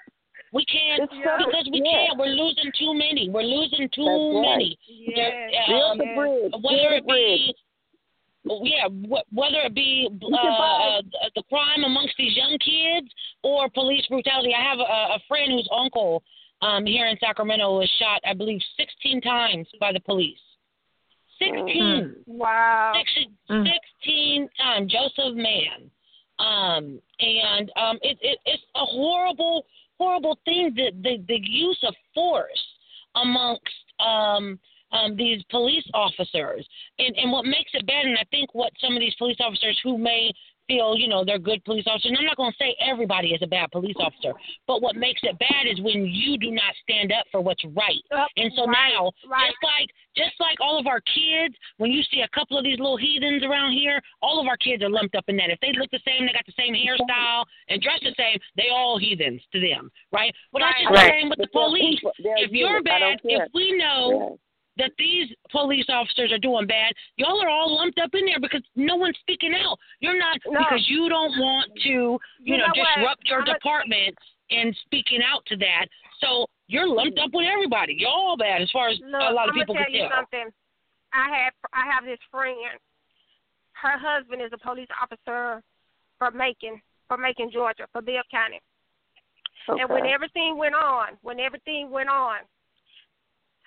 [0.52, 2.10] We can't It's so- because we yeah.
[2.12, 2.18] can't.
[2.18, 3.30] We're losing too many.
[3.30, 4.76] We're losing too That's many.
[4.88, 6.52] Yes, There- Build um, the bridge.
[6.52, 7.44] whether Build the it bridge.
[7.48, 7.54] be
[8.62, 11.03] yeah, wh- whether it be uh, uh,
[11.34, 13.09] the crime amongst these young kids
[13.42, 14.53] or police brutality.
[14.59, 16.22] I have a, a friend whose uncle
[16.62, 20.38] um, here in Sacramento was shot, I believe, 16 times by the police.
[21.38, 22.14] 16.
[22.26, 22.92] Wow.
[23.14, 23.64] Six, Mm.
[24.03, 25.90] 16 times, Joseph Mann.
[26.38, 29.66] Um, and um, it, it, it's a horrible,
[29.99, 32.64] horrible thing that the, the use of force
[33.14, 33.62] amongst
[34.01, 34.59] um,
[34.93, 36.66] um, these police officers.
[36.99, 39.78] And, and what makes it bad, and I think what some of these police officers
[39.82, 40.32] who may
[40.68, 43.41] feel, you know, they're good police officers, and I'm not going to say everybody is
[43.43, 44.32] a bad police officer,
[44.66, 48.03] but what makes it bad is when you do not stand up for what's right.
[48.11, 49.47] Up, And so right, now, right.
[49.47, 52.78] just like just like all of our kids, when you see a couple of these
[52.78, 55.51] little heathens around here, all of our kids are lumped up in that.
[55.51, 58.68] If they look the same, they got the same hairstyle and dress the same, they
[58.72, 60.34] all heathens to them, right?
[60.53, 61.07] Well, that's just Right.
[61.07, 62.01] the same with the police.
[62.18, 64.39] If you're bad, if we know
[64.78, 68.62] that these police officers are doing bad, y'all are all lumped up in there because
[68.76, 69.78] no one's speaking out.
[70.00, 70.58] You're not No.
[70.60, 72.88] because you don't want to, you, You know, know what?
[72.96, 74.18] disrupt your I'm a- department
[74.50, 75.86] and speaking out to that.
[76.20, 77.94] So you're lumped up with everybody.
[77.98, 80.02] You're all bad as far as Look, a lot of I'm people gonna can tell
[80.02, 80.18] you tell.
[80.18, 80.52] something.
[81.12, 82.78] I have I have this friend.
[83.72, 85.62] Her husband is a police officer
[86.18, 88.60] for Macon, for Macon, Georgia, for Bibb County.
[89.68, 92.38] And when everything went on, when everything went on,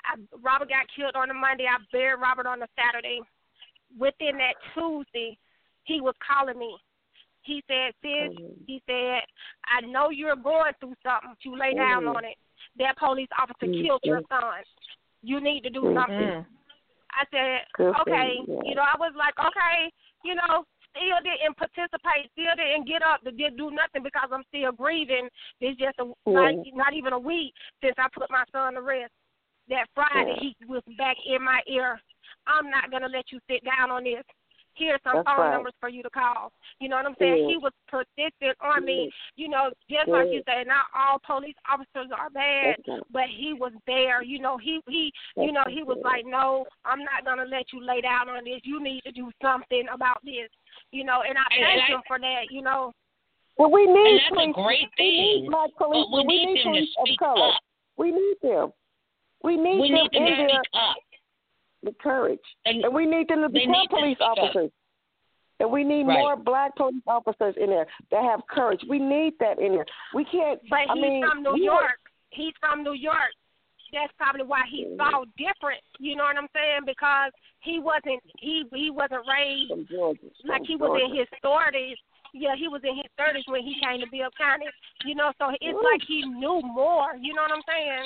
[0.10, 1.66] I, Robert got killed on a Monday.
[1.66, 3.22] I buried Robert on a Saturday.
[3.98, 5.38] Within that Tuesday,
[5.84, 6.78] he was calling me.
[7.42, 8.34] He said, "Sis,"
[8.68, 9.22] he said,
[9.66, 11.36] "I know you're going through something.
[11.42, 12.16] You lay down Mm.
[12.16, 12.38] on it.
[12.78, 14.64] That police officer Mm, killed your son.
[15.22, 16.46] You need to do Mm, something."
[17.12, 18.36] I said, okay.
[18.38, 18.62] you, yeah.
[18.64, 19.92] You know, I was like, okay,
[20.24, 24.44] you know, still didn't participate, still didn't get up to did do nothing because I'm
[24.50, 25.30] still grieving.
[25.60, 26.72] It's just a, not, Yeah.
[26.74, 29.14] not even a week since I put my son to rest.
[29.70, 32.00] That Friday, he was back in my ear.
[32.48, 34.24] I'm not going to let you sit down on this.
[34.76, 35.52] Here's some That's phone right.
[35.54, 36.54] numbers for you to call.
[36.80, 37.44] You know what I'm saying?
[37.46, 37.52] Good.
[37.52, 39.12] He was persistent on me.
[39.36, 43.02] You know, just like you said, not all police officers are bad right.
[43.12, 44.24] but he was there.
[44.24, 47.84] You know, he he you know, he was like, No, I'm not gonna let you
[47.84, 48.62] lay down on this.
[48.64, 50.48] You need to do something about this.
[50.92, 52.94] You know, and I And- thank and I- him for that, you know.
[53.58, 54.50] Well, we need and that's police.
[54.50, 55.52] a great We need thing.
[55.52, 56.08] black police.
[56.10, 57.48] But we we need need them to police of speak color.
[57.52, 57.62] up.
[57.98, 58.72] We need them.
[59.44, 60.96] We need We them need them in to there speak up.
[61.84, 64.38] with courage, And, and we need them to they become to police speak up.
[64.38, 64.72] officers.
[65.62, 66.20] And we need Right.
[66.20, 68.80] more black police officers in there that have courage.
[68.88, 69.86] We need that in there.
[70.14, 70.60] We can't.
[70.70, 72.00] But I he's mean, from New we- York.
[72.32, 73.32] He's from New York.
[73.92, 74.98] That's probably why he Mm-hmm.
[75.02, 75.82] saw different.
[76.00, 76.82] You know what I'm saying?
[76.86, 77.32] Because
[77.62, 80.28] he wasn't he he wasn't raised From Georgia.
[80.46, 81.98] like from he was in his thirties.
[82.32, 84.68] Yeah, he was in his thirties when he came to Bibb County.
[85.06, 85.84] You know, so it's Ooh.
[85.84, 87.16] like he knew more.
[87.20, 88.06] You know what I'm saying?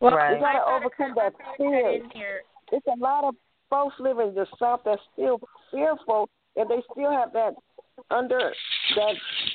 [0.00, 0.40] We Right.
[0.40, 2.42] got to overcome that fear.
[2.72, 3.34] It's a lot of
[3.70, 5.40] folks living in the South that's still
[5.70, 7.54] fearful, and they still have that
[8.10, 8.52] under
[8.96, 9.14] that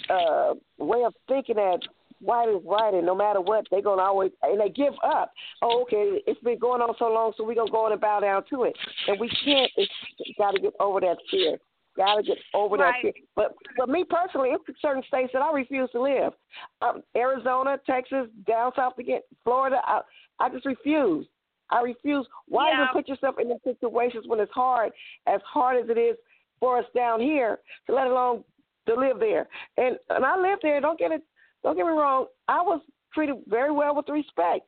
[0.10, 1.80] uh way of thinking that
[2.22, 5.32] white is right, and no matter what, they're gonna always and they give up.
[5.62, 8.20] Oh, okay, it's been going on so long, so we're gonna go on and bow
[8.20, 8.78] down to it,
[9.08, 9.72] and we can't.
[9.78, 9.92] It's
[10.38, 11.58] got to get over that fear.
[11.98, 13.02] Got to get over that Right.
[13.02, 13.14] fear.
[13.36, 16.34] But for me personally, it's certain states that I refuse to live.
[16.82, 19.82] Um, Arizona, Texas, down south again, Florida.
[19.84, 20.02] I,
[20.40, 21.26] I just refuse.
[21.70, 22.26] I refuse.
[22.48, 22.88] Why even Yeah.
[22.94, 24.92] put yourself in these situations when it's hard,
[25.28, 26.18] as hard as it is
[26.60, 28.44] for us down here, to let alone
[28.88, 29.48] to live there.
[29.78, 30.82] And and I lived there.
[30.82, 31.22] Don't get it.
[31.64, 32.26] Don't get me wrong.
[32.48, 32.82] I was
[33.14, 34.66] treated very well with respect.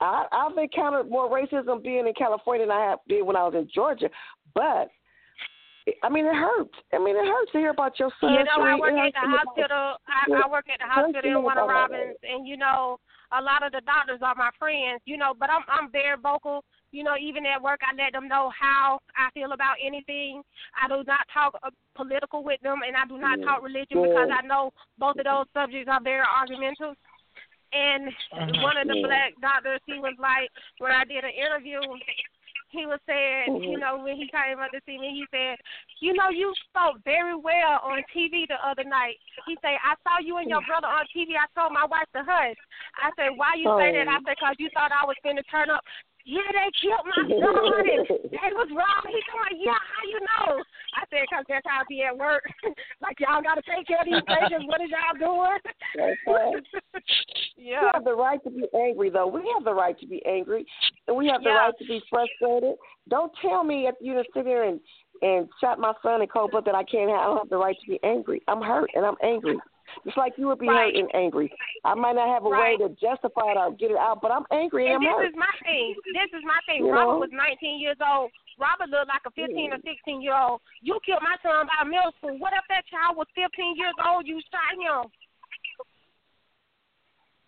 [0.00, 3.54] I, I've encountered more racism being in California than I have did when I was
[3.54, 4.10] in Georgia.
[4.54, 4.90] But
[6.02, 6.74] I mean, it hurts.
[6.92, 8.32] I mean, it hurts to hear about your son.
[8.32, 9.96] You know, I work at the to hear about- hospital.
[10.08, 11.94] I, I work at the hospital in Warner about all that.
[11.96, 12.98] Robins, and you know,
[13.32, 15.00] a lot of the doctors are my friends.
[15.04, 16.64] You know, but I'm I'm very vocal.
[16.92, 20.42] You know, even at work, I let them know how I feel about anything.
[20.80, 23.44] I do not talk uh, political with them, and I do not Yeah.
[23.44, 24.06] talk religion Yeah.
[24.08, 26.96] because I know both of those subjects are very argumentative.
[27.72, 28.14] And
[28.62, 29.06] one of the Yeah.
[29.06, 31.80] black doctors, he was like, when I did an interview,
[32.74, 33.80] he was saying, you Mhm.
[33.80, 35.58] know, when he came up to see me, he said,
[36.00, 39.16] you know, you spoke very well on TV the other night.
[39.46, 41.36] He said, I saw you and your brother on TV.
[41.38, 42.56] I told my wife to hush.
[43.00, 44.08] I said, why you say that?
[44.08, 45.84] I said, because you thought I was going to turn up.
[46.24, 47.84] Yeah, they killed my son.
[47.84, 49.04] and they was wrong.
[49.12, 50.64] He told me, yeah, how you know?
[50.96, 52.42] I said, because that's how I be at work.
[53.04, 54.64] like, y'all got to take care of these patients.
[54.66, 55.60] What is y'all doing?
[56.26, 56.54] Right.
[57.56, 57.92] We yeah.
[57.94, 59.26] have the right to be angry, though.
[59.26, 60.66] We have the right to be angry,
[61.08, 61.56] and we have the Yeah.
[61.56, 62.74] right to be frustrated.
[63.08, 64.80] Don't tell me if you just sit there and
[65.22, 67.20] and shot my son in cold blood that I can't have.
[67.20, 68.42] I don't have the right to be angry.
[68.48, 69.56] I'm hurt and I'm angry,
[70.04, 70.94] just like you would be Right.
[70.94, 71.52] hurt and angry.
[71.84, 72.78] I might not have a Right.
[72.78, 75.18] way to justify it or get it out, but I'm angry and, And I'm this
[75.22, 75.30] hurt.
[75.30, 75.94] is my thing.
[76.12, 76.84] This is my thing.
[76.86, 77.18] You Robert know?
[77.18, 78.30] was 19 years old.
[78.58, 80.60] Robert looked like a 15 or 16 year old.
[80.80, 82.38] You killed my son by middle school.
[82.38, 84.26] What if that child was 15 years old?
[84.26, 85.10] You shot him.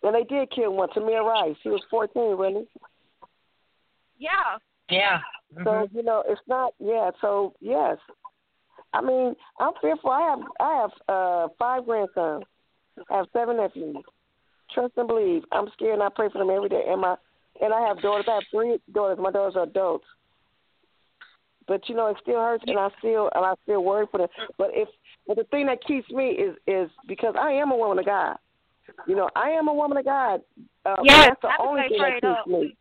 [0.03, 1.55] and they did kill one, Tamir Rice.
[1.63, 4.25] He was 14, wasn't he?
[4.25, 4.57] Yeah.
[4.89, 5.19] Yeah.
[5.55, 5.97] So mm-hmm.
[5.97, 6.73] you know, it's not.
[6.79, 7.11] Yeah.
[7.21, 7.97] So yes,
[8.97, 10.09] I mean, I'm fearful.
[10.09, 12.43] I have I have uh five grandsons.
[13.11, 13.97] I have seven nephews.
[14.73, 15.43] Trust and believe.
[15.51, 16.83] I'm scared, and I pray for them every day.
[16.87, 17.15] And my
[17.61, 18.25] and I have daughters.
[18.27, 19.19] I have three daughters.
[19.21, 20.05] My daughters are adults.
[21.67, 24.27] But you know, it still hurts, and I still and I still worry for them.
[24.57, 24.89] But if
[25.27, 28.37] but the thing that keeps me is is because I am a woman of God.
[29.05, 30.41] You know, I am a woman of God.
[30.85, 32.47] Uh, Yes, that's the only thing that keeps up.
[32.47, 32.75] me.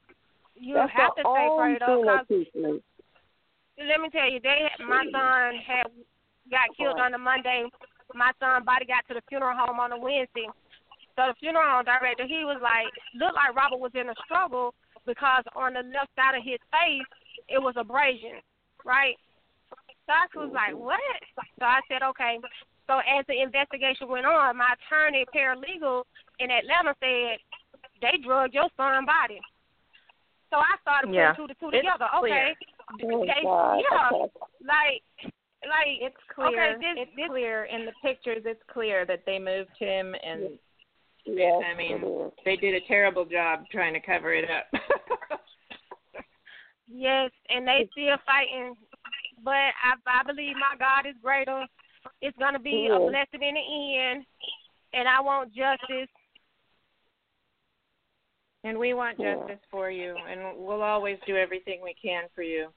[0.54, 1.88] You That's have the to stay prayed up.
[1.88, 2.82] thing that 'cause keeps me.
[3.78, 5.92] Let me tell you, they my son had
[6.50, 7.04] got killed oh.
[7.04, 7.64] on a Monday.
[8.14, 10.48] My son body got to the funeral home on a Wednesday.
[11.16, 14.72] So the funeral home director, he was like, looked like Robert was in a struggle
[15.04, 17.08] because on the left side of his face
[17.48, 18.40] it was abrasion,
[18.84, 19.16] right?
[20.06, 21.00] So I was like, what?
[21.58, 22.38] So I said, okay.
[22.86, 26.04] So as the investigation went on, my attorney, paralegal
[26.38, 27.42] in Atlanta said
[28.00, 29.40] they drugged your son's body.
[30.50, 31.34] So I started putting Yeah.
[31.34, 32.06] two to two It's together.
[32.18, 32.54] clear.
[32.90, 34.32] Oh, okay, Oh, they, yeah, Okay.
[34.62, 35.02] like,
[35.68, 36.48] like It's clear.
[36.48, 38.42] Okay, this, it's this, clear in the pictures.
[38.44, 40.58] It's clear that they moved him, and
[41.26, 42.32] Yes, I mean, it is.
[42.44, 44.66] they did a terrible job trying to cover it up.
[46.88, 48.74] yes, and they still fighting,
[49.42, 51.66] but I, I believe my God is greater.
[52.22, 54.24] It's gonna be a blessing in the end,
[54.94, 56.08] and I want justice.
[58.66, 62.68] And we want justice for you, and we'll always do everything we can for you.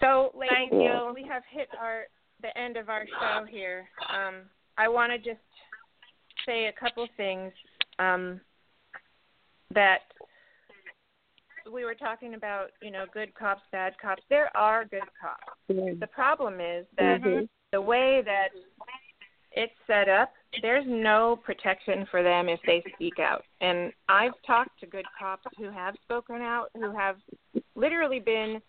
[0.00, 2.04] So, ladies, we have hit our
[2.42, 3.88] the end of our show here.
[4.14, 4.42] Um,
[4.76, 5.40] I want to just
[6.44, 7.52] say a couple things
[7.98, 8.40] um,
[9.72, 10.00] that
[11.72, 12.68] we were talking about.
[12.82, 14.22] You know, good cops, bad cops.
[14.28, 15.56] There are good cops.
[15.68, 17.48] The problem is that Mhm.
[17.72, 18.50] the way that
[19.52, 23.44] it's set up, there's no protection for them if they speak out.
[23.60, 27.16] And I've talked to good cops who have spoken out, who have
[27.74, 28.60] literally been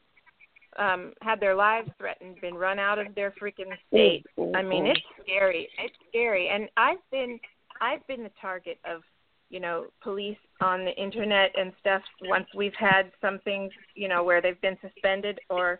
[0.77, 4.25] um had their lives threatened, been run out of their freaking state.
[4.53, 5.69] I mean, it's scary.
[5.79, 6.49] It's scary.
[6.49, 7.39] And I've been
[7.81, 9.01] I've been the target of,
[9.49, 14.23] you know, police on the internet and stuff once we've had some things, you know,
[14.23, 15.79] where they've been suspended or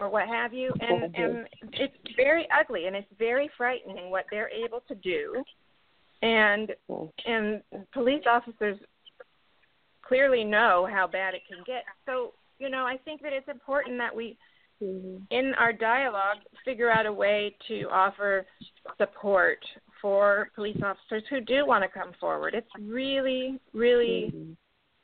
[0.00, 4.50] or what have you and and it's very ugly and it's very frightening what they're
[4.50, 5.42] able to do.
[6.22, 6.72] And
[7.26, 7.62] and
[7.92, 8.78] police officers
[10.02, 11.84] clearly know how bad it can get.
[12.06, 14.36] So you know i think that it's important that we
[14.80, 18.44] in our dialogue figure out a way to offer
[18.98, 19.58] support
[20.02, 22.54] for police officers who do want to come forward.
[22.54, 24.56] It's really really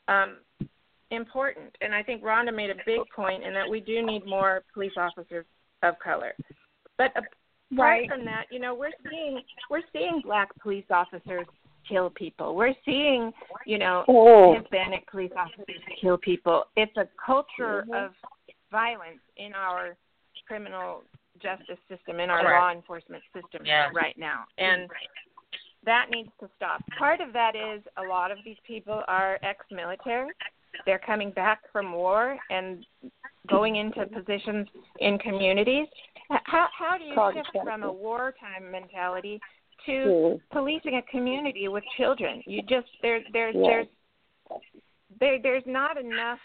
[0.09, 0.37] um
[1.13, 4.63] important and i think rhonda made a big point in that we do need more
[4.73, 5.45] police officers
[5.83, 6.33] of color
[6.99, 7.29] but apart
[7.75, 8.09] Right.
[8.09, 9.41] from that you know we're seeing
[9.71, 11.47] we're seeing black police officers
[11.89, 13.33] kill people we're seeing
[13.67, 14.55] you know Oh.
[14.59, 17.95] hispanic police officers kill people it's a culture mm-hmm.
[17.95, 18.11] of
[18.71, 19.97] violence in our
[20.47, 21.03] criminal
[21.43, 22.61] justice system in our Correct.
[22.61, 23.89] law enforcement system Yeah.
[23.95, 24.91] right now and
[25.85, 30.29] that needs to stop part of that is a lot of these people are ex-military
[30.87, 32.85] they're coming back from war and
[33.49, 34.69] going into positions
[35.01, 35.87] in communities.
[36.45, 39.41] How how do you Talk shift from a wartime mentality
[39.87, 40.41] to Mhm.
[40.51, 42.43] policing a community with children?
[42.47, 43.67] You just there there's Yeah.
[43.67, 43.89] there's
[45.21, 46.41] there there's not enough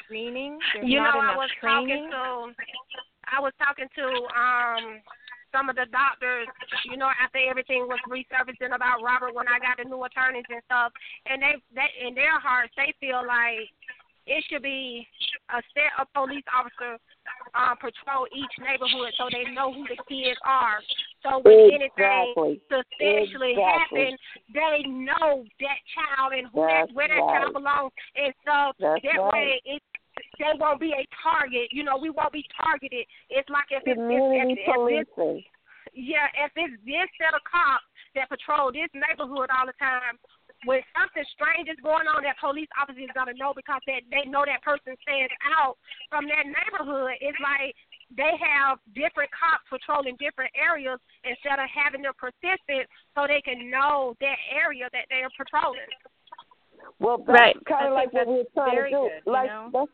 [0.00, 0.58] screening.
[0.72, 2.10] There's you not know, I was training.
[2.10, 2.64] talking to,
[3.36, 5.00] I was talking to um
[5.52, 6.48] some of the doctors,
[6.84, 10.62] you know, after everything was resurfacing about Robert when I got the new attorneys and
[10.66, 10.92] stuff,
[11.26, 13.68] and they, they in their hearts they feel like
[14.28, 15.08] it should be
[15.50, 17.00] a set of police officers
[17.56, 20.84] um, patrol each neighborhood so they know who the kids are.
[21.24, 22.60] So when Exactly.
[22.60, 24.04] anything suspiciously Exactly.
[24.04, 24.10] happen,
[24.52, 27.40] they know that child and who that, where that right.
[27.40, 28.76] child belongs and stuff.
[28.78, 29.32] That's that right.
[29.32, 29.82] way it
[30.38, 31.68] they won't be a target.
[31.70, 33.06] You know, we won't be targeted.
[33.30, 35.42] It's like if it's, Community if, if, if this
[35.94, 40.20] yeah, if it's this set of cops that patrol this neighborhood all the time,
[40.66, 44.26] when something strange is going on, that police officer is gonna know because they they
[44.28, 45.78] know that person stands out
[46.10, 47.14] from that neighborhood.
[47.22, 47.74] It's like
[48.10, 53.70] they have different cops patrolling different areas instead of having them persistent so they can
[53.70, 55.88] know that area that they are patrolling.
[56.98, 57.56] Well, that's Right.
[57.68, 58.90] kind of like what we're trying to do.
[58.90, 59.70] good, you like know?
[59.72, 59.92] that's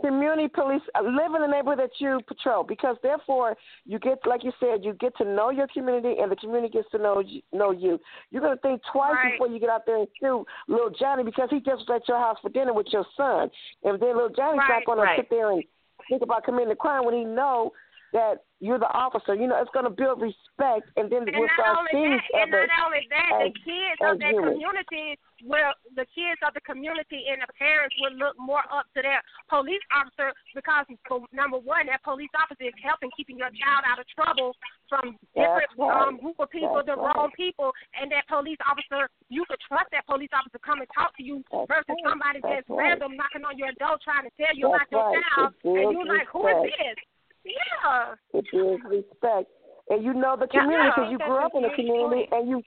[0.00, 4.42] community police uh, live in the neighborhood that you patrol because therefore you get like
[4.42, 7.40] you said you get to know your community and the community gets to know you,
[7.52, 8.00] know you.
[8.30, 9.32] You're going to think twice Right.
[9.32, 12.18] before you get out there and shoot little johnny because he just was at your
[12.18, 13.50] house for dinner with your son.
[13.84, 15.62] And then little johnny's Right, not going to sit there and
[16.08, 17.70] think about committing a crime when he know
[18.12, 21.52] that you're the officer you know it's going to build respect and then And we'll
[21.52, 24.56] start seeing that, each and not only that, the kids of that humans.
[24.56, 29.04] community will the kids of the community and the parents will look more up to
[29.04, 29.20] their
[29.52, 30.88] police officer because
[31.36, 34.56] number one, that police officer is helping keeping your child out of trouble
[34.88, 36.08] from different right.
[36.08, 37.12] um group of people, That's the right.
[37.12, 37.68] wrong people,
[38.00, 41.44] and that police officer you could trust that police officer come and talk to you
[41.52, 42.06] That's versus right.
[42.08, 45.20] somebody That's just random knocking on your door trying to tell you That's about your
[45.36, 46.96] child, and builds you like, who is this?
[47.44, 48.14] Yeah.
[48.32, 49.50] It is respect,
[49.90, 52.32] and you know the Yeah, community because think you grew up in the community, point.
[52.32, 52.62] and you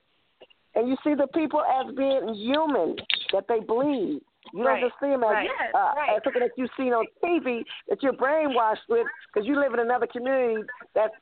[0.74, 2.96] and you see the people as being human
[3.32, 4.20] that they bleed.
[4.54, 5.48] You Right, don't just see them as, right.
[5.74, 6.16] Uh, right.
[6.16, 9.80] as something that you've seen on TV that you're brainwashed with because you live in
[9.80, 10.62] another community
[10.94, 11.12] that's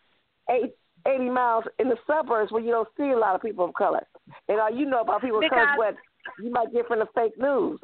[0.50, 0.74] eight,
[1.09, 4.07] 80 miles in the suburbs where you don't see a lot of people of color.
[4.48, 5.96] And all you know about people of color is what
[6.40, 7.80] you might get from the fake news.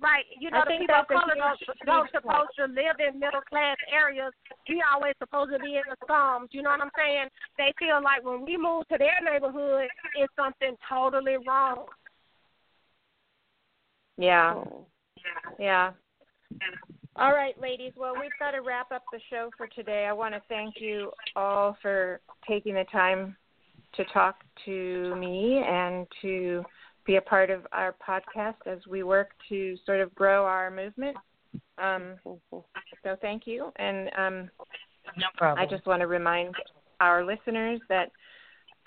[0.00, 0.24] Right.
[0.38, 3.42] You know, I the people of that's color don't, don't supposed to live in middle
[3.48, 4.32] class areas.
[4.68, 6.50] We always supposed to be in the slums.
[6.52, 7.28] You know what I'm saying?
[7.58, 11.86] They feel like when we move to their neighborhood, it's something totally wrong.
[14.16, 14.54] Yeah.
[14.54, 14.86] Oh.
[15.58, 15.90] Yeah.
[17.16, 17.92] All right, ladies.
[17.96, 20.06] Well, we've got to wrap up the show for today.
[20.08, 23.36] I want to thank you all for taking the time
[23.94, 26.62] to talk to me and to
[27.08, 31.16] be a part of our podcast as we work to sort of grow our movement.
[31.78, 32.16] Um,
[33.02, 33.72] so thank you.
[33.76, 34.50] And um,
[35.16, 35.66] No problem.
[35.66, 36.54] I just want to remind
[37.00, 38.12] our listeners that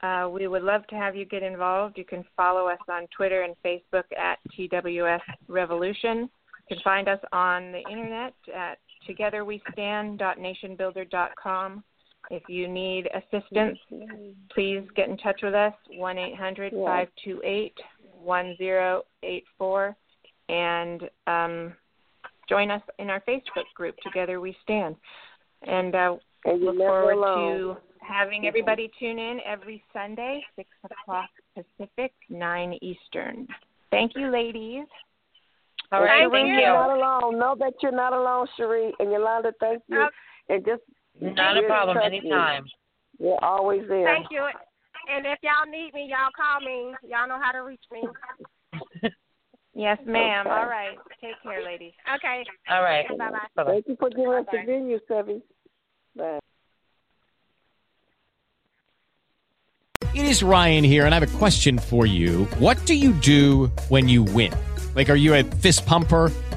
[0.03, 1.97] uh, we would love to have you get involved.
[1.97, 6.29] You can follow us on Twitter and Facebook at TWS Revolution.
[6.69, 8.77] You can find us on the internet at
[9.09, 11.83] togetherwestand.nationbuilder.com.
[12.29, 13.79] If you need assistance,
[14.53, 17.73] please get in touch with us, 1 800 528
[18.23, 19.95] 1084,
[20.49, 21.73] and um,
[22.49, 24.95] join us in our Facebook group, Together We Stand.
[25.63, 26.15] And uh,
[26.45, 27.57] And look forward alone.
[27.57, 33.47] to having everybody tune in every Sunday, 6 o'clock Pacific, 9 Eastern.
[33.91, 34.85] Thank you, ladies.
[35.91, 36.53] All right, Cherie, thank you.
[36.55, 37.37] You're not alone.
[37.39, 38.93] Know that you're not alone, Cherie.
[38.99, 40.07] And Yolanda, thank you.
[40.49, 40.81] And just
[41.19, 41.95] Not a really problem.
[41.97, 42.17] trust me.
[42.19, 42.65] Anytime.
[43.19, 44.05] You're always there.
[44.05, 44.47] Thank you.
[45.13, 46.93] And if y'all need me, y'all call me.
[47.07, 48.03] Y'all know how to reach me.
[49.73, 50.47] Yes, ma'am.
[50.47, 50.97] All right.
[51.21, 51.93] Take care, ladies.
[52.15, 52.43] Okay.
[52.69, 53.05] All right.
[53.17, 53.63] Bye bye.
[53.63, 55.41] Thank you for giving us the venue, Sevgi.
[56.15, 56.39] Bye.
[60.13, 62.43] It is Ryan here, and I have a question for you.
[62.59, 64.53] What do you do when you win?
[64.93, 66.31] Like, are you a fist pumper?